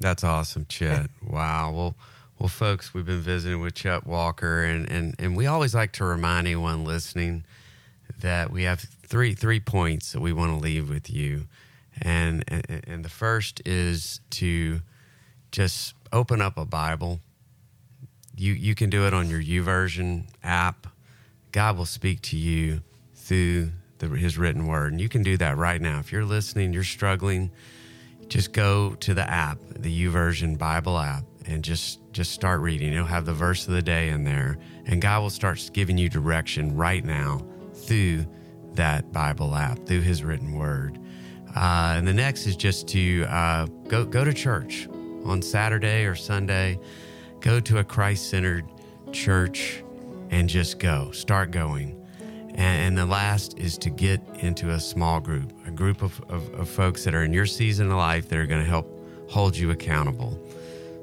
That's 0.00 0.24
awesome, 0.24 0.66
Chet. 0.68 1.10
wow. 1.26 1.72
Well, 1.72 1.94
well, 2.40 2.48
folks, 2.48 2.94
we've 2.94 3.04
been 3.04 3.20
visiting 3.20 3.60
with 3.60 3.74
Chet 3.74 4.06
Walker, 4.06 4.64
and, 4.64 4.90
and, 4.90 5.14
and 5.18 5.36
we 5.36 5.46
always 5.46 5.74
like 5.74 5.92
to 5.92 6.06
remind 6.06 6.46
anyone 6.46 6.86
listening 6.86 7.44
that 8.18 8.50
we 8.50 8.62
have 8.62 8.80
three 8.80 9.34
three 9.34 9.60
points 9.60 10.12
that 10.12 10.20
we 10.20 10.32
want 10.32 10.50
to 10.50 10.56
leave 10.56 10.88
with 10.88 11.10
you, 11.10 11.44
and 12.00 12.42
and, 12.48 12.84
and 12.86 13.04
the 13.04 13.10
first 13.10 13.60
is 13.66 14.20
to 14.30 14.80
just 15.52 15.94
open 16.14 16.40
up 16.40 16.56
a 16.56 16.64
Bible. 16.64 17.20
You 18.34 18.54
you 18.54 18.74
can 18.74 18.88
do 18.88 19.06
it 19.06 19.12
on 19.12 19.28
your 19.28 19.42
YouVersion 19.42 20.24
app. 20.42 20.86
God 21.52 21.76
will 21.76 21.84
speak 21.84 22.22
to 22.22 22.38
you 22.38 22.80
through 23.14 23.72
the, 23.98 24.08
His 24.08 24.38
written 24.38 24.66
word, 24.66 24.92
and 24.92 25.00
you 25.00 25.10
can 25.10 25.22
do 25.22 25.36
that 25.36 25.58
right 25.58 25.80
now. 25.80 25.98
If 25.98 26.10
you're 26.10 26.24
listening, 26.24 26.72
you're 26.72 26.84
struggling, 26.84 27.50
just 28.28 28.54
go 28.54 28.94
to 29.00 29.12
the 29.12 29.28
app, 29.28 29.58
the 29.68 30.06
YouVersion 30.06 30.56
Bible 30.56 30.98
app, 30.98 31.24
and 31.50 31.62
just 31.62 32.00
just 32.12 32.32
start 32.32 32.60
reading. 32.60 32.92
It'll 32.92 33.06
have 33.06 33.26
the 33.26 33.32
verse 33.32 33.66
of 33.66 33.74
the 33.74 33.82
day 33.82 34.08
in 34.08 34.24
there, 34.24 34.58
and 34.86 35.00
God 35.00 35.22
will 35.22 35.30
start 35.30 35.70
giving 35.72 35.98
you 35.98 36.08
direction 36.08 36.76
right 36.76 37.04
now 37.04 37.44
through 37.74 38.26
that 38.74 39.12
Bible 39.12 39.54
app, 39.54 39.86
through 39.86 40.00
His 40.02 40.22
written 40.22 40.52
word. 40.52 40.98
Uh, 41.54 41.94
and 41.96 42.06
the 42.06 42.14
next 42.14 42.46
is 42.46 42.56
just 42.56 42.88
to 42.88 43.24
uh, 43.24 43.66
go 43.88 44.04
go 44.04 44.24
to 44.24 44.32
church 44.32 44.88
on 45.24 45.42
Saturday 45.42 46.04
or 46.04 46.14
Sunday. 46.14 46.78
Go 47.40 47.58
to 47.60 47.78
a 47.78 47.84
Christ 47.84 48.30
centered 48.30 48.66
church 49.12 49.82
and 50.30 50.48
just 50.48 50.78
go. 50.78 51.10
Start 51.10 51.50
going. 51.50 51.96
And, 52.50 52.58
and, 52.58 52.98
the 52.98 53.06
last 53.06 53.58
is 53.58 53.78
to 53.78 53.90
get 53.90 54.20
into 54.40 54.70
a 54.70 54.80
small 54.80 55.20
group, 55.20 55.52
a 55.66 55.70
group 55.70 56.02
of, 56.02 56.20
of, 56.28 56.52
of 56.54 56.68
folks 56.68 57.04
that 57.04 57.14
are 57.14 57.22
in 57.22 57.32
your 57.32 57.46
season 57.46 57.90
of 57.90 57.96
life 57.96 58.28
that 58.28 58.38
are 58.38 58.46
going 58.46 58.62
to 58.62 58.68
help 58.68 58.86
hold 59.30 59.56
you 59.56 59.70
accountable. 59.70 60.38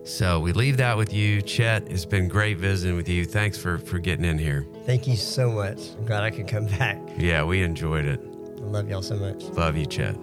So 0.08 0.40
we 0.40 0.54
leave 0.54 0.78
that 0.78 0.96
with 0.96 1.14
you. 1.14 1.42
Chet, 1.42 1.92
it's 1.92 2.06
been 2.06 2.30
great 2.30 2.58
visiting 2.58 2.96
with 2.96 3.10
you. 3.10 3.26
Thanks 3.26 3.58
for, 3.58 3.78
for 3.78 4.00
getting 4.00 4.24
in 4.24 4.38
here. 4.38 4.66
Thank 4.86 5.06
you 5.06 5.18
so 5.18 5.52
much. 5.52 5.90
I'm 5.98 6.06
glad 6.06 6.24
I 6.24 6.32
could 6.32 6.48
come 6.48 6.66
back. 6.66 6.98
Yeah, 7.18 7.44
we 7.44 7.62
enjoyed 7.62 8.06
it. 8.06 8.22
I 8.22 8.62
love 8.62 8.90
y'all 8.90 9.02
so 9.02 9.18
much. 9.18 9.44
Love 9.44 9.76
you, 9.76 9.86
Chet. 9.86 10.16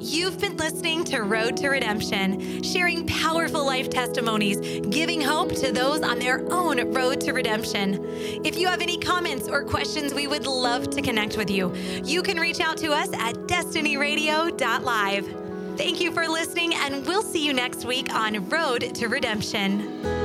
You've 0.00 0.40
been 0.40 0.56
listening 0.56 1.04
to 1.04 1.22
Road 1.22 1.58
to 1.58 1.68
Redemption, 1.68 2.62
sharing 2.62 3.06
powerful 3.06 3.66
life 3.66 3.90
testimonies, 3.90 4.80
giving 4.88 5.20
hope 5.20 5.54
to 5.56 5.72
those 5.72 6.00
on 6.00 6.18
their 6.18 6.50
own 6.50 6.94
road 6.94 7.20
to 7.22 7.32
redemption. 7.32 8.02
If 8.44 8.56
you 8.56 8.66
have 8.68 8.80
any 8.80 8.96
comments 8.96 9.48
or 9.48 9.62
questions, 9.62 10.14
we 10.14 10.26
would 10.26 10.46
love 10.46 10.88
to 10.90 11.02
connect 11.02 11.36
with 11.36 11.50
you. 11.50 11.74
You 12.02 12.22
can 12.22 12.38
reach 12.38 12.60
out 12.60 12.78
to 12.78 12.92
us 12.92 13.12
at 13.12 13.34
destinyradio.live. 13.34 15.47
Thank 15.78 16.00
you 16.00 16.10
for 16.10 16.26
listening, 16.26 16.74
and 16.74 17.06
we'll 17.06 17.22
see 17.22 17.46
you 17.46 17.52
next 17.52 17.84
week 17.84 18.12
on 18.12 18.48
Road 18.48 18.96
to 18.96 19.06
Redemption. 19.06 20.17